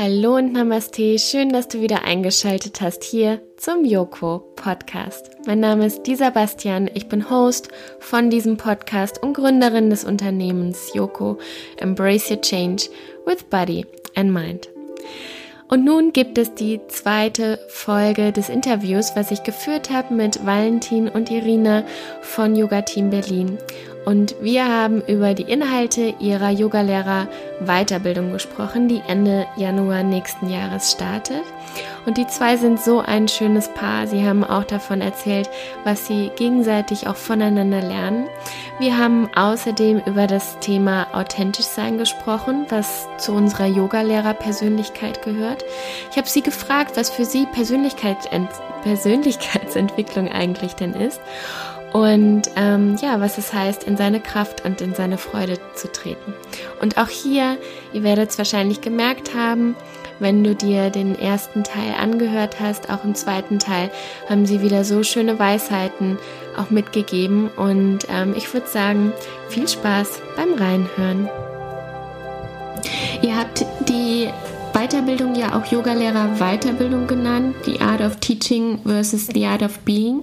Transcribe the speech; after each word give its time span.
Hallo 0.00 0.36
und 0.36 0.52
Namaste, 0.52 1.18
schön, 1.18 1.48
dass 1.48 1.66
du 1.66 1.80
wieder 1.80 2.04
eingeschaltet 2.04 2.80
hast 2.80 3.02
hier 3.02 3.42
zum 3.56 3.84
Yoko 3.84 4.38
Podcast. 4.54 5.32
Mein 5.44 5.58
Name 5.58 5.86
ist 5.86 6.04
Disa 6.04 6.30
Bastian, 6.30 6.88
ich 6.94 7.08
bin 7.08 7.28
Host 7.28 7.70
von 7.98 8.30
diesem 8.30 8.56
Podcast 8.56 9.20
und 9.20 9.34
Gründerin 9.34 9.90
des 9.90 10.04
Unternehmens 10.04 10.94
Yoko 10.94 11.38
Embrace 11.78 12.30
Your 12.30 12.40
Change 12.40 12.84
with 13.26 13.42
Body 13.50 13.86
and 14.14 14.32
Mind. 14.32 14.68
Und 15.66 15.84
nun 15.84 16.12
gibt 16.12 16.38
es 16.38 16.54
die 16.54 16.80
zweite 16.86 17.58
Folge 17.66 18.30
des 18.30 18.50
Interviews, 18.50 19.16
was 19.16 19.32
ich 19.32 19.42
geführt 19.42 19.90
habe 19.90 20.14
mit 20.14 20.46
Valentin 20.46 21.08
und 21.08 21.28
Irina 21.28 21.82
von 22.22 22.54
Yoga 22.54 22.82
Team 22.82 23.10
Berlin 23.10 23.58
und 24.04 24.36
wir 24.40 24.66
haben 24.66 25.02
über 25.02 25.34
die 25.34 25.42
Inhalte 25.42 26.14
ihrer 26.18 26.50
Yogalehrer 26.50 27.28
Weiterbildung 27.60 28.32
gesprochen, 28.32 28.88
die 28.88 29.02
Ende 29.06 29.46
Januar 29.56 30.02
nächsten 30.02 30.48
Jahres 30.48 30.92
startet. 30.92 31.42
Und 32.06 32.16
die 32.16 32.26
zwei 32.26 32.56
sind 32.56 32.80
so 32.80 33.00
ein 33.00 33.28
schönes 33.28 33.68
Paar. 33.68 34.06
Sie 34.06 34.26
haben 34.26 34.44
auch 34.44 34.64
davon 34.64 35.00
erzählt, 35.00 35.50
was 35.84 36.06
sie 36.06 36.30
gegenseitig 36.36 37.06
auch 37.06 37.16
voneinander 37.16 37.82
lernen. 37.82 38.28
Wir 38.78 38.96
haben 38.96 39.28
außerdem 39.34 40.00
über 40.06 40.26
das 40.26 40.58
Thema 40.60 41.08
authentisch 41.12 41.66
sein 41.66 41.98
gesprochen, 41.98 42.66
was 42.70 43.08
zu 43.18 43.32
unserer 43.32 43.66
Yogalehrer-Persönlichkeit 43.66 45.22
gehört. 45.22 45.64
Ich 46.10 46.16
habe 46.16 46.28
sie 46.28 46.42
gefragt, 46.42 46.92
was 46.96 47.10
für 47.10 47.24
sie 47.24 47.46
Persönlichkeitsent 47.46 48.48
Persönlichkeitsentwicklung 48.84 50.28
eigentlich 50.28 50.74
denn 50.74 50.94
ist 50.94 51.20
und 51.92 52.42
ähm, 52.56 52.96
ja, 53.00 53.20
was 53.20 53.38
es 53.38 53.52
heißt, 53.52 53.84
in 53.84 53.96
seine 53.96 54.20
Kraft 54.20 54.64
und 54.64 54.80
in 54.80 54.94
seine 54.94 55.18
Freude 55.18 55.58
zu 55.74 55.90
treten. 55.90 56.34
Und 56.80 56.98
auch 56.98 57.08
hier, 57.08 57.56
ihr 57.92 58.02
werdet 58.02 58.30
es 58.30 58.38
wahrscheinlich 58.38 58.80
gemerkt 58.80 59.34
haben, 59.34 59.74
wenn 60.20 60.42
du 60.42 60.54
dir 60.54 60.90
den 60.90 61.18
ersten 61.18 61.64
Teil 61.64 61.94
angehört 61.98 62.56
hast, 62.60 62.90
auch 62.90 63.04
im 63.04 63.14
zweiten 63.14 63.58
Teil 63.58 63.90
haben 64.28 64.46
sie 64.46 64.60
wieder 64.62 64.84
so 64.84 65.02
schöne 65.02 65.38
Weisheiten 65.38 66.18
auch 66.56 66.70
mitgegeben. 66.70 67.48
Und 67.56 68.00
ähm, 68.10 68.34
ich 68.36 68.52
würde 68.52 68.66
sagen, 68.66 69.12
viel 69.48 69.68
Spaß 69.68 70.20
beim 70.36 70.54
Reinhören. 70.54 71.28
Ihr 73.22 73.36
habt 73.36 73.64
die 73.88 74.28
Weiterbildung 74.78 75.34
ja 75.34 75.58
auch 75.58 75.72
Yogalehrer 75.72 76.36
Weiterbildung 76.38 77.08
genannt, 77.08 77.56
die 77.66 77.80
Art 77.80 78.00
of 78.00 78.14
Teaching 78.20 78.80
versus 78.86 79.26
the 79.26 79.44
Art 79.44 79.60
of 79.60 79.76
Being. 79.80 80.22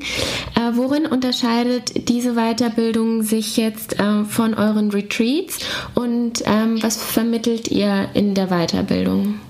Äh, 0.55 0.71
worin 0.75 1.05
unterscheidet 1.05 2.07
diese 2.07 2.35
Weiterbildung 2.35 3.21
sich 3.21 3.57
jetzt 3.57 3.99
äh, 3.99 4.23
von 4.23 4.53
euren 4.53 4.91
Retreats 4.91 5.59
und 5.93 6.41
ähm, 6.45 6.81
was 6.81 6.95
vermittelt 6.95 7.67
ihr 7.67 8.07
in 8.13 8.33
der 8.33 8.47
Weiterbildung? 8.47 9.41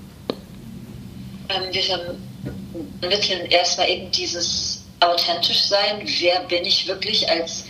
Ähm, 1.50 1.64
wir 1.72 1.84
vermitteln 3.00 3.46
erstmal 3.52 3.88
eben 3.88 4.10
dieses 4.10 4.86
authentisch 5.02 5.66
sein. 5.66 6.02
Wer 6.20 6.40
bin 6.46 6.66
ich 6.66 6.88
wirklich 6.88 7.30
als, 7.30 7.66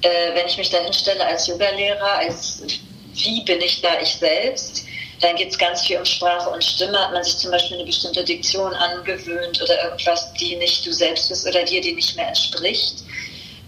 äh, 0.00 0.34
wenn 0.34 0.46
ich 0.48 0.58
mich 0.58 0.70
da 0.70 0.78
hinstelle 0.78 1.24
als 1.24 1.46
Yogalehrer, 1.46 2.18
als 2.18 2.60
wie 3.14 3.44
bin 3.44 3.60
ich 3.60 3.80
da 3.82 4.00
ich 4.02 4.16
selbst? 4.16 4.84
Dann 5.22 5.36
geht 5.36 5.50
es 5.52 5.58
ganz 5.58 5.82
viel 5.82 5.98
um 5.98 6.04
Sprache 6.04 6.50
und 6.50 6.62
Stimme. 6.62 6.98
Hat 6.98 7.12
man 7.12 7.22
sich 7.22 7.38
zum 7.38 7.52
Beispiel 7.52 7.76
eine 7.76 7.86
bestimmte 7.86 8.24
Diktion 8.24 8.74
angewöhnt 8.74 9.62
oder 9.62 9.84
irgendwas, 9.84 10.32
die 10.34 10.56
nicht 10.56 10.84
du 10.84 10.92
selbst 10.92 11.28
bist 11.28 11.46
oder 11.46 11.62
dir, 11.62 11.80
die 11.80 11.92
nicht 11.92 12.16
mehr 12.16 12.28
entspricht. 12.28 13.04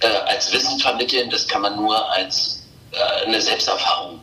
äh, 0.00 0.06
als 0.26 0.52
Wissen 0.52 0.78
vermitteln, 0.78 1.30
das 1.30 1.46
kann 1.46 1.62
man 1.62 1.76
nur 1.76 2.10
als 2.12 2.62
äh, 2.92 3.26
eine 3.26 3.40
Selbsterfahrung 3.40 4.20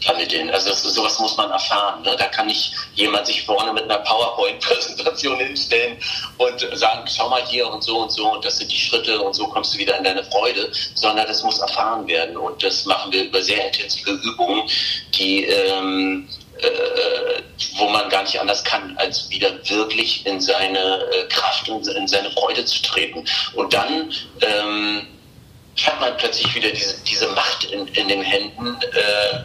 vermitteln. 0.00 0.50
Also 0.50 0.70
das, 0.70 0.82
sowas 0.82 1.18
muss 1.18 1.36
man 1.36 1.50
erfahren. 1.50 2.02
Ne? 2.02 2.14
Da 2.16 2.26
kann 2.26 2.46
nicht 2.46 2.72
jemand 2.94 3.26
sich 3.26 3.44
vorne 3.44 3.72
mit 3.72 3.84
einer 3.84 3.98
PowerPoint-Präsentation 3.98 5.38
hinstellen 5.40 5.98
und 6.38 6.66
sagen, 6.74 7.04
schau 7.06 7.28
mal 7.28 7.44
hier 7.46 7.68
und 7.68 7.82
so 7.82 7.98
und 7.98 8.10
so 8.10 8.32
und 8.32 8.44
das 8.44 8.58
sind 8.58 8.70
die 8.70 8.78
Schritte 8.78 9.20
und 9.20 9.34
so 9.34 9.46
kommst 9.48 9.74
du 9.74 9.78
wieder 9.78 9.98
in 9.98 10.04
deine 10.04 10.24
Freude, 10.24 10.70
sondern 10.94 11.26
das 11.26 11.42
muss 11.42 11.58
erfahren 11.58 12.06
werden 12.06 12.36
und 12.36 12.62
das 12.62 12.84
machen 12.84 13.12
wir 13.12 13.24
über 13.24 13.42
sehr 13.42 13.66
intensive 13.66 14.12
Übungen, 14.12 14.68
die 15.14 15.44
ähm, 15.44 16.28
nicht 18.26 18.40
anders 18.40 18.62
kann, 18.64 18.96
als 18.98 19.28
wieder 19.30 19.50
wirklich 19.68 20.26
in 20.26 20.40
seine 20.40 20.78
äh, 20.78 21.26
Kraft 21.28 21.68
und 21.68 21.86
in 21.86 22.06
seine 22.06 22.30
Freude 22.30 22.64
zu 22.64 22.82
treten. 22.82 23.24
Und 23.54 23.72
dann 23.72 24.12
ähm, 24.40 25.06
hat 25.84 26.00
man 26.00 26.16
plötzlich 26.16 26.54
wieder 26.54 26.70
diese, 26.70 26.96
diese 27.04 27.28
Macht 27.28 27.64
in, 27.64 27.86
in 27.88 28.08
den 28.08 28.22
Händen, 28.22 28.78
äh, 28.92 29.40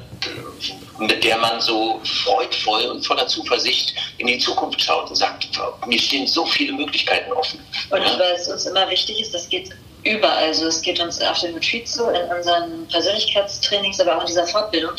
mit 0.99 1.23
der 1.23 1.37
man 1.37 1.59
so 1.59 1.99
freudvoll 2.23 2.85
und 2.85 3.05
voller 3.05 3.27
Zuversicht 3.27 3.93
in 4.17 4.27
die 4.27 4.37
Zukunft 4.37 4.81
schaut 4.81 5.09
und 5.09 5.15
sagt, 5.15 5.47
mir 5.87 5.99
stehen 5.99 6.27
so 6.27 6.45
viele 6.45 6.73
Möglichkeiten 6.73 7.31
offen. 7.31 7.59
Und 7.89 8.01
ja? 8.01 8.19
es 8.33 8.47
uns 8.47 8.65
immer 8.65 8.89
wichtig 8.89 9.19
ist, 9.19 9.33
das 9.33 9.49
geht 9.49 9.71
überall. 10.03 10.45
Also 10.45 10.67
es 10.67 10.81
geht 10.81 10.99
uns 10.99 11.19
auf 11.21 11.39
den 11.39 11.53
Retreats 11.53 11.95
so, 11.95 12.09
in 12.09 12.23
unseren 12.35 12.87
Persönlichkeitstrainings, 12.87 13.99
aber 13.99 14.17
auch 14.17 14.21
in 14.21 14.27
dieser 14.27 14.47
Fortbildung, 14.47 14.91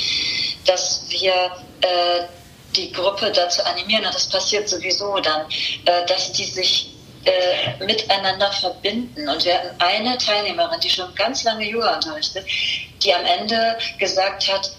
dass 0.67 1.07
wir 1.09 1.33
äh, 1.83 2.25
die 2.77 2.93
Gruppe 2.93 3.31
dazu 3.33 3.63
animieren, 3.65 4.05
und 4.05 4.15
das 4.15 4.29
passiert 4.29 4.69
sowieso 4.69 5.19
dann, 5.21 5.47
äh, 5.85 6.07
dass 6.07 6.33
die 6.33 6.45
sich 6.45 6.93
äh, 7.25 7.85
miteinander 7.85 8.51
verbinden. 8.53 9.29
Und 9.29 9.45
wir 9.45 9.55
hatten 9.55 9.81
eine 9.81 10.19
Teilnehmerin, 10.19 10.81
die 10.81 10.91
schon 10.91 11.15
ganz 11.15 11.45
lange 11.45 11.65
Yoga 11.65 11.95
unterrichtet, 11.95 12.45
die 13.03 13.15
am 13.15 13.25
Ende 13.25 13.79
gesagt 13.99 14.53
hat, 14.53 14.73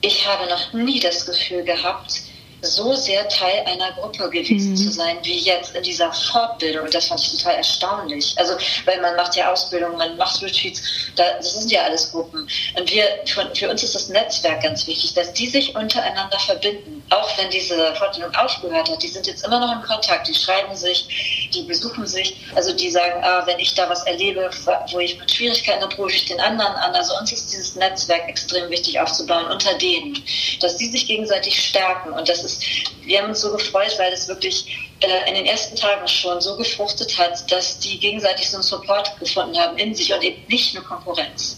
ich 0.00 0.26
habe 0.26 0.48
noch 0.48 0.72
nie 0.72 0.98
das 0.98 1.26
Gefühl 1.26 1.62
gehabt, 1.62 2.22
so 2.62 2.94
sehr 2.94 3.28
Teil 3.28 3.64
einer 3.66 3.92
Gruppe 3.92 4.28
gewesen 4.30 4.70
mhm. 4.70 4.76
zu 4.76 4.90
sein, 4.90 5.18
wie 5.22 5.38
jetzt 5.38 5.74
in 5.74 5.82
dieser 5.82 6.12
Fortbildung. 6.12 6.84
Und 6.84 6.94
das 6.94 7.06
fand 7.06 7.20
ich 7.20 7.38
total 7.38 7.56
erstaunlich. 7.56 8.34
Also, 8.36 8.54
weil 8.84 9.00
man 9.00 9.16
macht 9.16 9.36
ja 9.36 9.50
Ausbildung, 9.52 9.96
man 9.96 10.16
macht 10.16 10.42
Retreats, 10.42 10.82
da, 11.16 11.24
das 11.38 11.54
sind 11.54 11.70
ja 11.70 11.82
alles 11.82 12.10
Gruppen. 12.10 12.48
Und 12.76 12.90
wir, 12.92 13.04
für, 13.26 13.50
für 13.54 13.70
uns 13.70 13.82
ist 13.82 13.94
das 13.94 14.08
Netzwerk 14.08 14.62
ganz 14.62 14.86
wichtig, 14.86 15.14
dass 15.14 15.32
die 15.32 15.46
sich 15.46 15.74
untereinander 15.74 16.38
verbinden. 16.38 17.02
Auch 17.10 17.38
wenn 17.38 17.50
diese 17.50 17.94
Fortbildung 17.94 18.34
aufgehört 18.34 18.88
hat, 18.88 19.02
die 19.02 19.08
sind 19.08 19.26
jetzt 19.26 19.44
immer 19.44 19.58
noch 19.58 19.72
in 19.72 19.82
Kontakt, 19.82 20.28
die 20.28 20.34
schreiben 20.34 20.76
sich, 20.76 21.50
die 21.52 21.62
besuchen 21.62 22.06
sich, 22.06 22.36
also 22.54 22.72
die 22.72 22.90
sagen, 22.90 23.22
ah, 23.24 23.42
wenn 23.46 23.58
ich 23.58 23.74
da 23.74 23.88
was 23.88 24.04
erlebe, 24.04 24.50
wo 24.92 24.98
ich 24.98 25.18
mit 25.18 25.30
Schwierigkeiten 25.30 25.82
habe, 25.82 25.94
rufe 25.96 26.14
ich 26.14 26.26
den 26.26 26.40
anderen 26.40 26.72
an. 26.74 26.94
Also 26.94 27.16
uns 27.18 27.32
ist 27.32 27.52
dieses 27.52 27.74
Netzwerk 27.74 28.28
extrem 28.28 28.70
wichtig 28.70 29.00
aufzubauen 29.00 29.46
unter 29.46 29.74
denen, 29.74 30.22
dass 30.60 30.76
die 30.76 30.88
sich 30.90 31.06
gegenseitig 31.06 31.58
stärken 31.60 32.12
und 32.12 32.28
das 32.28 32.44
ist 32.44 32.49
ist, 32.52 32.62
wir 33.02 33.20
haben 33.20 33.30
uns 33.30 33.40
so 33.40 33.52
gefreut, 33.52 33.94
weil 33.98 34.12
es 34.12 34.28
wirklich 34.28 34.90
äh, 35.00 35.28
in 35.28 35.34
den 35.34 35.46
ersten 35.46 35.76
Tagen 35.76 36.06
schon 36.06 36.40
so 36.40 36.56
gefruchtet 36.56 37.16
hat, 37.18 37.50
dass 37.50 37.78
die 37.78 37.98
gegenseitig 37.98 38.50
so 38.50 38.56
einen 38.56 38.62
Support 38.62 39.18
gefunden 39.18 39.58
haben 39.58 39.78
in 39.78 39.94
sich 39.94 40.12
und 40.12 40.22
eben 40.22 40.42
nicht 40.48 40.76
eine 40.76 40.84
Konkurrenz. 40.84 41.56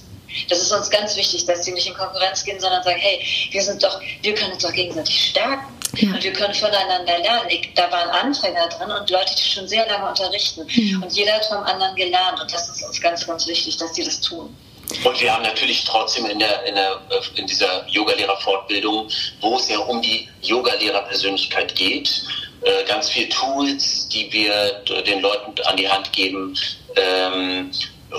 Das 0.49 0.61
ist 0.61 0.73
uns 0.73 0.89
ganz 0.91 1.17
wichtig, 1.17 1.45
dass 1.47 1.65
sie 1.65 1.73
nicht 1.73 1.87
in 1.87 1.95
Konkurrenz 1.95 2.45
gehen, 2.45 2.59
sondern 2.59 2.83
sagen, 2.83 2.99
hey, 2.99 3.21
wir 3.51 3.63
sind 3.63 3.83
doch, 3.83 4.01
wir 4.23 4.35
können 4.35 4.53
uns 4.53 4.63
doch 4.63 4.73
gegenseitig 4.73 5.31
stärken. 5.31 5.79
Ja. 5.97 6.09
Und 6.15 6.25
wir 6.25 6.33
können 6.33 6.55
voneinander 6.55 7.19
lernen. 7.19 7.51
Ich, 7.51 7.71
da 7.75 7.91
waren 7.93 8.09
Anfänger 8.09 8.67
drin 8.69 8.91
und 8.91 9.11
Leute, 9.11 9.35
die 9.35 9.43
schon 9.43 9.69
sehr 9.69 9.87
lange 9.87 10.09
unterrichten. 10.09 10.67
Ja. 10.69 10.99
Und 10.99 11.13
jeder 11.13 11.35
hat 11.35 11.45
vom 11.45 11.63
anderen 11.65 11.95
gelernt. 11.97 12.41
Und 12.41 12.51
das 12.51 12.67
ist 12.69 12.83
uns 12.83 12.99
ganz, 12.99 13.27
ganz 13.27 13.47
wichtig, 13.47 13.77
dass 13.77 13.93
die 13.93 14.05
das 14.05 14.21
tun. 14.21 14.57
Und 15.05 15.21
wir 15.21 15.33
haben 15.33 15.43
natürlich 15.43 15.85
trotzdem 15.85 16.27
in, 16.27 16.39
der, 16.39 16.65
in, 16.65 16.75
der, 16.75 17.01
in 17.37 17.47
dieser 17.47 17.87
Yogalehrerfortbildung, 17.89 19.09
wo 19.41 19.57
es 19.57 19.69
ja 19.69 19.79
um 19.79 20.01
die 20.03 20.29
Yogalehrerpersönlichkeit 20.43 21.75
geht, 21.75 22.23
äh, 22.63 22.85
ganz 22.85 23.11
viele 23.11 23.29
Tools, 23.29 24.09
die 24.09 24.33
wir 24.33 24.83
den 25.03 25.21
Leuten 25.21 25.55
an 25.65 25.77
die 25.77 25.89
Hand 25.89 26.13
geben, 26.13 26.57
ähm, 26.97 27.71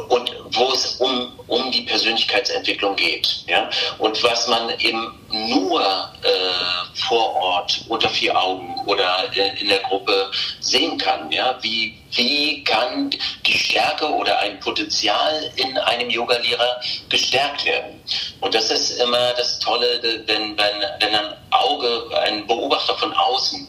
und 0.09 0.31
wo 0.51 0.71
es 0.71 0.95
um, 0.97 1.31
um 1.47 1.71
die 1.71 1.81
Persönlichkeitsentwicklung 1.81 2.95
geht. 2.95 3.43
Ja? 3.47 3.69
Und 3.97 4.21
was 4.23 4.47
man 4.47 4.69
eben 4.79 5.19
nur 5.29 5.81
äh, 5.81 6.97
vor 7.07 7.35
Ort 7.35 7.85
unter 7.89 8.09
vier 8.09 8.39
Augen 8.39 8.75
oder 8.85 9.25
in, 9.33 9.57
in 9.57 9.67
der 9.69 9.79
Gruppe 9.79 10.31
sehen 10.59 10.97
kann. 10.97 11.31
Ja? 11.31 11.57
Wie, 11.61 11.97
wie 12.11 12.63
kann 12.63 13.09
die 13.45 13.57
Stärke 13.57 14.07
oder 14.07 14.39
ein 14.39 14.59
Potenzial 14.59 15.51
in 15.55 15.77
einem 15.77 16.09
Yogalehrer 16.09 16.81
gestärkt 17.09 17.65
werden? 17.65 18.01
Und 18.41 18.53
das 18.53 18.69
ist 18.69 19.01
immer 19.01 19.33
das 19.33 19.59
Tolle, 19.59 19.99
wenn, 20.27 20.57
wenn, 20.57 20.81
wenn 20.99 21.15
ein 21.15 21.33
Auge, 21.51 22.09
ein 22.23 22.45
Beobachter 22.47 22.95
von 22.97 23.13
außen 23.13 23.67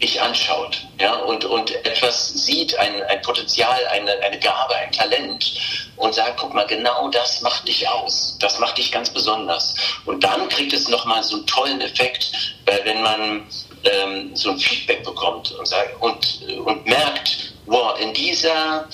ich 0.00 0.20
anschaut 0.20 0.86
ja, 1.00 1.14
und, 1.14 1.44
und 1.44 1.74
etwas 1.84 2.28
sieht, 2.28 2.78
ein, 2.78 3.02
ein 3.04 3.20
Potenzial, 3.22 3.86
eine, 3.88 4.12
eine 4.20 4.38
Gabe, 4.38 4.74
ein 4.76 4.92
Talent 4.92 5.52
und 5.96 6.14
sagt, 6.14 6.38
guck 6.38 6.54
mal, 6.54 6.66
genau 6.66 7.08
das 7.08 7.40
macht 7.40 7.66
dich 7.66 7.88
aus. 7.88 8.36
Das 8.40 8.58
macht 8.58 8.78
dich 8.78 8.92
ganz 8.92 9.10
besonders. 9.10 9.74
Und 10.04 10.22
dann 10.22 10.48
kriegt 10.48 10.72
es 10.72 10.88
nochmal 10.88 11.22
so 11.22 11.36
einen 11.36 11.46
tollen 11.46 11.80
Effekt, 11.80 12.30
wenn 12.64 13.02
man 13.02 13.46
ähm, 13.84 14.30
so 14.34 14.50
ein 14.50 14.58
Feedback 14.58 15.04
bekommt 15.04 15.50
und, 15.52 15.66
sagt, 15.66 16.00
und, 16.00 16.42
und 16.64 16.86
merkt, 16.86 17.54
wow, 17.66 17.98
in 17.98 18.14
dieser 18.14 18.88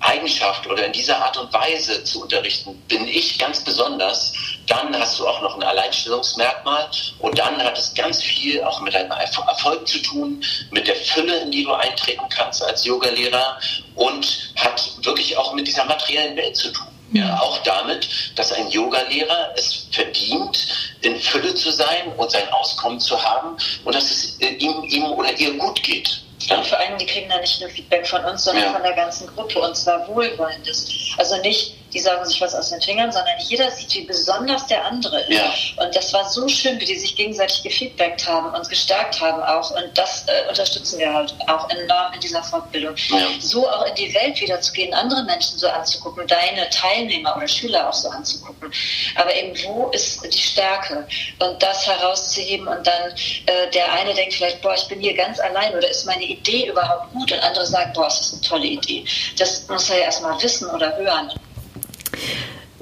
Eigenschaft 0.00 0.66
oder 0.66 0.86
in 0.86 0.92
dieser 0.92 1.16
Art 1.24 1.36
und 1.36 1.52
Weise 1.52 2.04
zu 2.04 2.22
unterrichten, 2.22 2.74
bin 2.88 3.06
ich 3.08 3.38
ganz 3.38 3.64
besonders, 3.64 4.32
dann 4.66 4.98
hast 4.98 5.18
du 5.18 5.26
auch 5.26 5.40
noch 5.42 5.56
ein 5.56 5.62
Alleinstellungsmerkmal 5.62 6.88
und 7.18 7.38
dann 7.38 7.62
hat 7.62 7.78
es 7.78 7.94
ganz 7.94 8.22
viel 8.22 8.62
auch 8.62 8.80
mit 8.80 8.94
deinem 8.94 9.10
Erfolg 9.10 9.86
zu 9.86 9.98
tun, 9.98 10.42
mit 10.70 10.86
der 10.86 10.96
Fülle, 10.96 11.36
in 11.40 11.50
die 11.50 11.64
du 11.64 11.72
eintreten 11.72 12.24
kannst 12.30 12.62
als 12.62 12.84
Yogalehrer 12.84 13.58
und 13.94 14.52
hat 14.56 14.82
wirklich 15.02 15.36
auch 15.36 15.52
mit 15.54 15.66
dieser 15.66 15.84
materiellen 15.84 16.36
Welt 16.36 16.56
zu 16.56 16.70
tun. 16.72 16.86
Ja, 17.12 17.26
mhm. 17.26 17.34
auch 17.34 17.58
damit, 17.58 18.08
dass 18.34 18.52
ein 18.52 18.68
Yogalehrer 18.70 19.52
es 19.56 19.86
verdient, 19.92 20.66
in 21.02 21.20
Fülle 21.20 21.54
zu 21.54 21.70
sein 21.70 22.12
und 22.16 22.30
sein 22.30 22.48
Auskommen 22.48 22.98
zu 22.98 23.22
haben 23.22 23.56
und 23.84 23.94
dass 23.94 24.10
es 24.10 24.40
ihm, 24.40 24.82
ihm 24.84 25.04
oder 25.12 25.32
ihr 25.38 25.52
gut 25.58 25.80
geht. 25.82 26.22
Ja. 26.40 26.56
Und 26.56 26.66
vor 26.66 26.78
allem, 26.78 26.98
die 26.98 27.06
kriegen 27.06 27.28
dann 27.28 27.40
nicht 27.40 27.60
nur 27.60 27.70
Feedback 27.70 28.06
von 28.06 28.24
uns, 28.24 28.44
sondern 28.44 28.64
ja. 28.64 28.72
von 28.72 28.82
der 28.82 28.94
ganzen 28.94 29.26
Gruppe 29.28 29.60
und 29.60 29.76
zwar 29.76 30.06
wohlwollendes. 30.08 30.90
Also 31.16 31.36
nicht 31.42 31.73
die 31.94 32.00
sagen 32.00 32.24
sich 32.24 32.40
was 32.40 32.54
aus 32.54 32.70
den 32.70 32.82
Fingern, 32.82 33.12
sondern 33.12 33.34
jeder 33.38 33.70
sieht, 33.70 33.94
wie 33.94 34.02
besonders 34.02 34.66
der 34.66 34.84
andere 34.84 35.20
ist. 35.20 35.30
Ja. 35.30 35.84
Und 35.84 35.94
das 35.94 36.12
war 36.12 36.28
so 36.28 36.48
schön, 36.48 36.78
wie 36.80 36.84
die 36.84 36.96
sich 36.96 37.14
gegenseitig 37.14 37.62
gefeedbackt 37.62 38.26
haben, 38.26 38.52
uns 38.52 38.68
gestärkt 38.68 39.20
haben 39.20 39.42
auch. 39.42 39.70
Und 39.70 39.96
das 39.96 40.26
äh, 40.26 40.48
unterstützen 40.48 40.98
wir 40.98 41.14
halt 41.14 41.34
auch 41.46 41.70
enorm 41.70 42.12
in 42.12 42.20
dieser 42.20 42.42
Fortbildung. 42.42 42.96
Ja. 43.08 43.28
So 43.38 43.68
auch 43.68 43.86
in 43.86 43.94
die 43.94 44.12
Welt 44.12 44.40
wieder 44.40 44.60
zu 44.60 44.72
gehen, 44.72 44.92
andere 44.92 45.22
Menschen 45.22 45.56
so 45.58 45.68
anzugucken, 45.68 46.26
deine 46.26 46.68
Teilnehmer 46.70 47.36
oder 47.36 47.46
Schüler 47.46 47.88
auch 47.88 47.94
so 47.94 48.08
anzugucken. 48.08 48.72
Aber 49.14 49.34
eben, 49.34 49.56
wo 49.64 49.88
ist 49.90 50.24
die 50.24 50.38
Stärke? 50.38 51.06
Und 51.38 51.62
das 51.62 51.86
herauszuheben 51.86 52.66
und 52.66 52.86
dann 52.86 53.12
äh, 53.46 53.70
der 53.72 53.92
eine 53.92 54.14
denkt 54.14 54.34
vielleicht, 54.34 54.60
boah, 54.62 54.74
ich 54.74 54.86
bin 54.88 55.00
hier 55.00 55.14
ganz 55.14 55.38
allein 55.38 55.74
oder 55.74 55.88
ist 55.88 56.06
meine 56.06 56.24
Idee 56.24 56.68
überhaupt 56.68 57.12
gut? 57.12 57.30
Und 57.30 57.40
andere 57.40 57.66
sagen, 57.66 57.92
boah, 57.94 58.04
das 58.04 58.20
ist 58.20 58.32
eine 58.32 58.42
tolle 58.42 58.66
Idee. 58.66 59.04
Das 59.38 59.68
muss 59.68 59.88
er 59.90 59.98
ja 59.98 60.04
erstmal 60.04 60.42
wissen 60.42 60.68
oder 60.70 60.96
hören. 60.96 61.30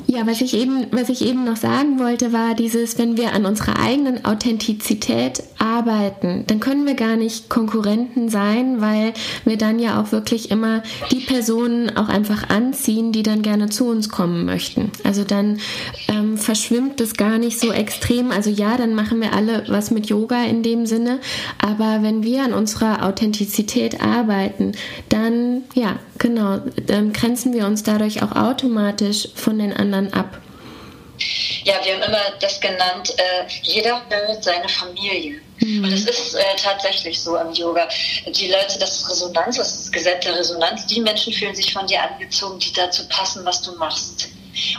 Ja, 0.07 0.27
was 0.27 0.41
ich 0.41 0.55
eben, 0.55 0.87
was 0.91 1.09
ich 1.09 1.25
eben 1.25 1.45
noch 1.45 1.57
sagen 1.57 1.99
wollte, 1.99 2.33
war 2.33 2.55
dieses, 2.55 2.99
wenn 2.99 3.17
wir 3.17 3.33
an 3.33 3.47
unserer 3.47 3.79
eigenen 3.79 4.25
Authentizität 4.25 5.43
arbeiten, 5.59 6.45
dann 6.49 6.61
können 6.61 6.87
wir 6.87 6.95
gar 6.95 7.17
nicht 7.17 7.49
Konkurrenten 7.49 8.29
sein, 8.29 8.81
weil 8.81 9.15
wir 9.45 9.57
dann 9.57 9.79
ja 9.79 10.01
auch 10.01 10.13
wirklich 10.13 10.51
immer 10.51 10.83
die 11.11 11.21
Personen 11.21 11.97
auch 11.97 12.09
einfach 12.09 12.51
anziehen, 12.51 13.13
die 13.13 13.23
dann 13.23 13.43
gerne 13.43 13.71
zu 13.71 13.87
uns 13.87 14.09
kommen 14.09 14.45
möchten. 14.45 14.91
Also 15.05 15.25
dann 15.25 15.61
ähm, 16.09 16.22
verschwimmt 16.45 17.01
es 17.01 17.15
gar 17.17 17.39
nicht 17.39 17.59
so 17.59 17.73
extrem. 17.73 18.31
Also 18.31 18.51
ja, 18.51 18.77
dann 18.77 18.95
machen 18.95 19.21
wir 19.21 19.33
alle 19.33 19.65
was 19.69 19.91
mit 19.91 20.07
Yoga 20.07 20.45
in 20.45 20.63
dem 20.63 20.87
Sinne, 20.87 21.21
aber 21.59 22.03
wenn 22.03 22.23
wir 22.23 22.43
an 22.43 22.53
unserer 22.53 23.07
Authentizität 23.07 24.01
arbeiten, 24.01 24.73
dann 25.09 25.65
ja, 25.75 25.99
genau, 26.19 26.59
dann 26.87 27.13
grenzen 27.13 27.53
wir 27.53 27.67
uns 27.67 27.83
dadurch 27.83 28.23
auch 28.23 28.33
automatisch 28.33 29.29
von 29.35 29.59
den 29.59 29.73
anderen 29.73 30.13
ab? 30.13 30.39
Ja, 31.65 31.75
wir 31.85 31.95
haben 31.95 32.03
immer 32.03 32.23
das 32.41 32.61
genannt, 32.61 33.15
äh, 33.17 33.47
jeder 33.63 34.01
bildet 34.09 34.43
seine 34.43 34.69
Familie. 34.69 35.41
Mhm. 35.59 35.85
Und 35.85 35.93
es 35.93 36.07
ist 36.07 36.35
äh, 36.35 36.43
tatsächlich 36.57 37.21
so 37.21 37.37
im 37.37 37.53
Yoga. 37.53 37.89
Die 38.27 38.49
Leute, 38.49 38.79
das 38.79 39.01
ist 39.01 39.11
Resonanz, 39.11 39.57
das 39.57 39.69
ist 39.69 39.81
das 39.85 39.93
Gesetz 39.93 40.25
der 40.25 40.37
Resonanz. 40.37 40.87
Die 40.87 41.01
Menschen 41.01 41.33
fühlen 41.33 41.55
sich 41.55 41.73
von 41.73 41.87
dir 41.87 42.03
angezogen, 42.03 42.59
die 42.59 42.73
dazu 42.73 43.07
passen, 43.09 43.45
was 43.45 43.63
du 43.63 43.73
machst. 43.77 44.29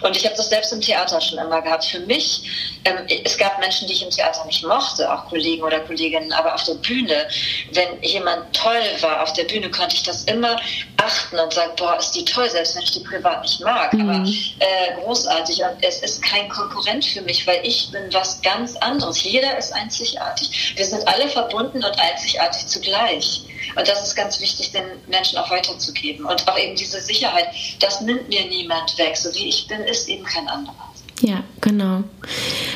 Und 0.02 0.16
ich 0.16 0.25
habe 0.25 0.36
das 0.36 0.50
selbst 0.50 0.72
im 0.72 0.81
Theater 0.81 1.20
schon 1.22 1.40
immer 1.40 1.62
gehabt. 1.62 1.86
Für 1.86 2.00
mich, 2.02 2.80
ähm, 2.86 3.08
es 3.24 3.38
gab 3.38 3.60
Menschen, 3.60 3.88
die 3.88 3.94
ich 3.94 4.04
im 4.04 4.10
Theater 4.10 4.46
nicht 4.46 4.66
mochte, 4.66 5.12
auch 5.12 5.25
Kollegen 5.30 5.64
oder 5.64 5.80
Kolleginnen, 5.81 6.31
aber 6.34 6.54
auf 6.54 6.64
der 6.64 6.75
Bühne, 6.75 7.28
wenn 7.72 8.02
jemand 8.02 8.56
toll 8.56 8.81
war 9.02 9.24
auf 9.24 9.34
der 9.34 9.46
Bühne, 9.46 9.70
konnte 9.72 9.96
ich 9.96 10.04
das 10.04 10.24
immer 10.25 10.58
achten 10.98 11.40
und 11.40 11.54
sagen, 11.54 11.72
boah, 11.78 11.98
ist 11.98 12.12
die 12.12 12.25
toll, 12.25 12.50
selbst 12.50 12.75
wenn 12.75 12.84
ich 12.84 12.92
die 12.92 13.00
privat 13.00 13.42
nicht 13.42 13.62
mag, 13.62 13.94
mhm. 13.94 14.10
aber 14.10 14.30
äh, 14.60 15.02
großartig. 15.02 15.62
Und 15.64 15.84
es 15.84 16.02
ist 16.02 16.22
kein 16.22 16.50
Konkurrent 16.50 17.06
für 17.06 17.22
mich, 17.22 17.46
weil 17.48 17.60
ich 17.64 17.92
bin 17.92 18.14
was 18.14 18.42
ganz 18.42 18.75
anderes. 18.78 19.24
Jeder 19.24 19.58
ist 19.58 19.74
einzigartig. 19.74 20.74
Wir 20.75 20.86
sind 20.86 21.08
alle 21.08 21.28
verbunden 21.28 21.84
und 21.84 22.00
einzigartig 22.00 22.68
zugleich. 22.68 23.42
Und 23.75 23.88
das 23.88 24.04
ist 24.04 24.15
ganz 24.15 24.39
wichtig, 24.39 24.71
den 24.71 24.86
Menschen 25.07 25.38
auch 25.38 25.50
weiterzugeben. 25.50 26.25
Und 26.25 26.48
auch 26.48 26.57
eben 26.57 26.75
diese 26.75 27.01
Sicherheit, 27.01 27.48
das 27.80 28.01
nimmt 28.01 28.30
mir 28.30 28.45
niemand 28.45 28.98
weg. 28.98 29.18
So 29.18 29.33
wie 29.33 29.50
ich 29.50 29.68
bin, 29.68 29.81
ist 29.81 30.07
eben 30.07 30.24
kein 30.24 30.48
anderer. 30.48 30.94
Ja, 31.21 31.42
genau. 31.62 32.04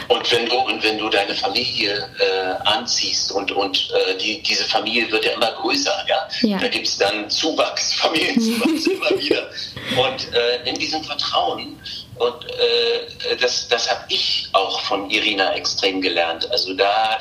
Und 0.07 0.31
wenn 0.31 0.48
du, 0.48 0.56
und 0.56 0.81
wenn 0.81 0.98
du 0.98 1.10
deine 1.10 1.36
Familie 1.36 2.07
äh, 2.18 2.68
anziehst 2.68 3.31
und, 3.34 3.51
und 3.51 3.92
äh, 3.92 4.18
die, 4.18 4.42
diese 4.42 4.63
Familie 4.63 5.12
wird 5.12 5.25
ja 5.25 5.31
immer 5.31 5.51
größer, 5.51 5.92
ja, 6.07 6.28
ja. 6.42 6.57
da 6.57 6.68
gibt 6.69 6.88
es 6.88 6.98
dann 6.98 7.30
Zuwachs, 7.30 7.94
Familienzuwachs 7.95 8.88
immer 8.88 9.10
wieder. 9.19 9.50
Und 9.98 10.34
äh, 10.34 10.69
in 10.69 10.75
diesem 10.75 11.04
Vertrauen 11.04 11.80
und 12.19 12.46
äh, 12.46 13.36
das, 13.40 13.68
das 13.68 13.90
habe 13.90 14.06
ich 14.10 14.48
auch 14.54 14.81
von 14.81 15.10
Irina 15.10 15.54
extrem 15.54 16.02
gelernt. 16.02 16.50
Also 16.52 16.74
da 16.74 17.19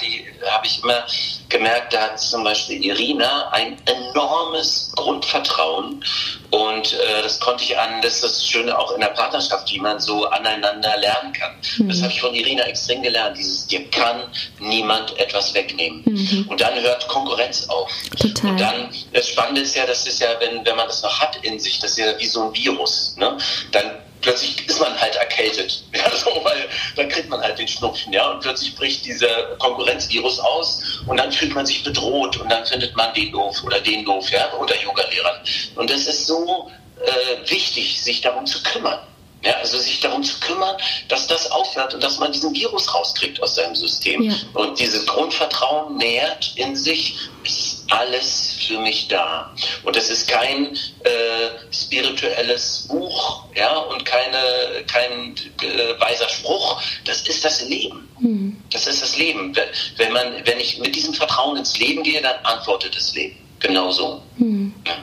habe 0.50 0.66
ich 0.66 0.82
immer 0.82 1.04
gemerkt, 1.48 1.93
da 1.93 2.02
hat 2.02 2.20
zum 2.20 2.44
Beispiel 2.44 2.84
Irina 2.84 3.48
ein 3.50 3.76
enormes 3.87 4.93
Grundvertrauen. 4.96 6.04
Und 6.50 6.93
äh, 6.93 7.22
das 7.22 7.40
konnte 7.40 7.64
ich 7.64 7.78
an, 7.78 8.00
das 8.02 8.14
ist 8.14 8.25
das 8.25 8.46
Schöne 8.46 8.76
auch 8.78 8.93
in 8.93 9.00
der 9.00 9.08
Partnerschaft, 9.08 9.70
wie 9.72 9.81
man 9.81 10.00
so 10.00 10.26
aneinander 10.26 10.96
lernen 10.96 11.32
kann. 11.32 11.52
Mhm. 11.78 11.88
Das 11.88 12.02
habe 12.02 12.12
ich 12.12 12.20
von 12.20 12.34
Irina 12.34 12.64
extrem 12.64 13.02
gelernt. 13.02 13.37
Dieses, 13.37 13.66
dir 13.66 13.88
kann 13.90 14.22
niemand 14.58 15.19
etwas 15.19 15.54
wegnehmen. 15.54 16.02
Mhm. 16.04 16.46
Und 16.49 16.60
dann 16.60 16.81
hört 16.81 17.06
Konkurrenz 17.08 17.69
auf. 17.69 17.90
Total. 18.19 18.50
Und 18.50 18.60
dann, 18.60 18.90
das 19.12 19.28
Spannende 19.28 19.60
ist 19.60 19.75
ja, 19.76 19.87
das 19.87 20.06
ist 20.06 20.20
ja, 20.20 20.28
wenn, 20.40 20.64
wenn 20.64 20.76
man 20.76 20.87
das 20.87 21.02
noch 21.02 21.20
hat 21.20 21.37
in 21.42 21.58
sich, 21.58 21.78
das 21.78 21.92
ist 21.92 21.99
ja 21.99 22.19
wie 22.19 22.26
so 22.26 22.44
ein 22.44 22.54
Virus. 22.54 23.16
Ne? 23.16 23.37
Dann 23.72 23.90
plötzlich 24.20 24.66
ist 24.66 24.80
man 24.80 24.99
halt 25.00 25.14
erkältet. 25.16 25.82
Ja, 25.96 26.11
so, 26.14 26.30
weil 26.44 26.68
dann 26.96 27.08
kriegt 27.08 27.30
man 27.30 27.40
halt 27.40 27.58
den 27.58 27.66
Schnupfen, 27.66 28.12
ja, 28.12 28.30
und 28.30 28.40
plötzlich 28.40 28.75
bricht 28.76 29.06
dieser 29.06 29.56
Konkurrenzvirus 29.58 30.38
aus 30.40 31.00
und 31.06 31.16
dann 31.16 31.32
fühlt 31.32 31.54
man 31.54 31.64
sich 31.64 31.82
bedroht 31.82 32.37
und 32.37 32.50
dann 32.50 32.66
findet 32.66 32.94
man 32.94 33.14
den 33.14 33.32
doof 33.32 33.62
oder 33.64 33.80
den 33.80 34.04
doof, 34.04 34.30
ja, 34.30 34.46
unter 34.52 34.78
Yoga-Lehrern. 34.78 35.40
Und 35.76 35.90
es 35.90 36.06
ist 36.06 36.26
so 36.26 36.70
äh, 37.02 37.50
wichtig, 37.50 38.02
sich 38.02 38.20
darum 38.20 38.44
zu 38.44 38.62
kümmern. 38.62 38.99
Ja, 39.46 39.52
also 39.58 39.78
sich 39.78 40.00
darum 40.00 40.24
zu 40.24 40.40
kümmern, 40.40 40.76
dass 41.06 41.28
das 41.28 41.48
aufhört 41.52 41.94
und 41.94 42.02
dass 42.02 42.18
man 42.18 42.32
diesen 42.32 42.52
Virus 42.52 42.92
rauskriegt 42.92 43.40
aus 43.40 43.54
seinem 43.54 43.76
System. 43.76 44.22
Ja. 44.22 44.34
Und 44.54 44.80
dieses 44.80 45.06
Grundvertrauen 45.06 45.96
nährt 45.96 46.52
in 46.56 46.74
sich, 46.74 47.16
ist 47.44 47.84
alles 47.90 48.56
für 48.66 48.80
mich 48.80 49.06
da. 49.06 49.54
Und 49.84 49.96
es 49.96 50.10
ist 50.10 50.26
kein 50.26 50.74
äh, 51.04 51.50
spirituelles 51.70 52.86
Buch, 52.88 53.44
ja, 53.54 53.78
und 53.78 54.04
keine, 54.04 54.84
kein 54.88 55.36
äh, 55.62 56.00
weiser 56.00 56.28
Spruch. 56.28 56.82
Das 57.04 57.20
ist 57.28 57.44
das 57.44 57.62
Leben. 57.68 58.08
Mhm. 58.18 58.56
Das 58.72 58.88
ist 58.88 59.00
das 59.00 59.16
Leben. 59.16 59.56
Wenn 59.96 60.12
man, 60.12 60.44
wenn 60.44 60.58
ich 60.58 60.78
mit 60.78 60.96
diesem 60.96 61.14
Vertrauen 61.14 61.56
ins 61.56 61.78
Leben 61.78 62.02
gehe, 62.02 62.20
dann 62.20 62.44
antwortet 62.44 62.96
das 62.96 63.14
Leben. 63.14 63.36
Genauso. 63.60 64.22
Mhm. 64.38 64.74
Ja. 64.84 64.96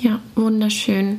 Ja, 0.00 0.20
wunderschön. 0.36 1.18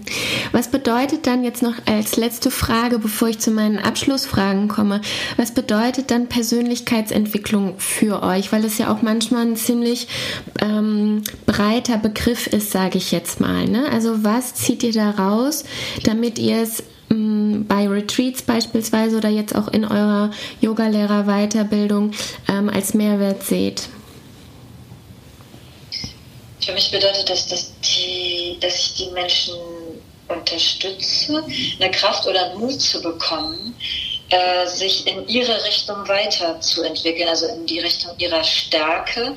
Was 0.53 0.69
bedeutet 0.71 1.27
dann 1.27 1.43
jetzt 1.43 1.61
noch 1.61 1.75
als 1.85 2.15
letzte 2.15 2.49
Frage, 2.49 2.97
bevor 2.97 3.27
ich 3.27 3.39
zu 3.39 3.51
meinen 3.51 3.77
Abschlussfragen 3.77 4.69
komme, 4.69 5.01
was 5.35 5.53
bedeutet 5.53 6.11
dann 6.11 6.27
Persönlichkeitsentwicklung 6.27 7.75
für 7.77 8.23
euch? 8.23 8.53
Weil 8.53 8.63
es 8.63 8.77
ja 8.77 8.89
auch 8.93 9.01
manchmal 9.01 9.47
ein 9.47 9.57
ziemlich 9.57 10.07
ähm, 10.61 11.23
breiter 11.45 11.97
Begriff 11.97 12.47
ist, 12.47 12.71
sage 12.71 12.99
ich 12.99 13.11
jetzt 13.11 13.41
mal. 13.41 13.65
Ne? 13.65 13.85
Also 13.91 14.23
was 14.23 14.53
zieht 14.55 14.81
ihr 14.83 14.93
da 14.93 15.09
raus, 15.11 15.65
damit 16.03 16.39
ihr 16.39 16.61
es 16.61 16.81
mm, 17.09 17.63
bei 17.67 17.85
Retreats 17.85 18.43
beispielsweise 18.43 19.17
oder 19.17 19.29
jetzt 19.29 19.57
auch 19.57 19.67
in 19.67 19.83
eurer 19.83 20.31
Yogalehrer-Weiterbildung 20.61 22.11
ähm, 22.47 22.69
als 22.69 22.93
Mehrwert 22.93 23.43
seht? 23.43 23.89
Für 26.63 26.73
mich 26.73 26.91
bedeutet 26.91 27.29
das, 27.29 27.47
dass, 27.47 27.71
die, 27.81 28.57
dass 28.59 28.75
ich 28.75 28.93
die 28.95 29.11
Menschen 29.11 29.55
unterstütze, 30.27 31.43
eine 31.79 31.91
Kraft 31.91 32.27
oder 32.27 32.51
einen 32.51 32.59
Mut 32.59 32.81
zu 32.81 33.01
bekommen, 33.01 33.75
äh, 34.29 34.67
sich 34.67 35.07
in 35.07 35.27
ihre 35.27 35.63
Richtung 35.63 36.07
weiterzuentwickeln, 36.07 37.27
also 37.27 37.47
in 37.47 37.65
die 37.65 37.79
Richtung 37.79 38.11
ihrer 38.19 38.43
Stärke 38.43 39.35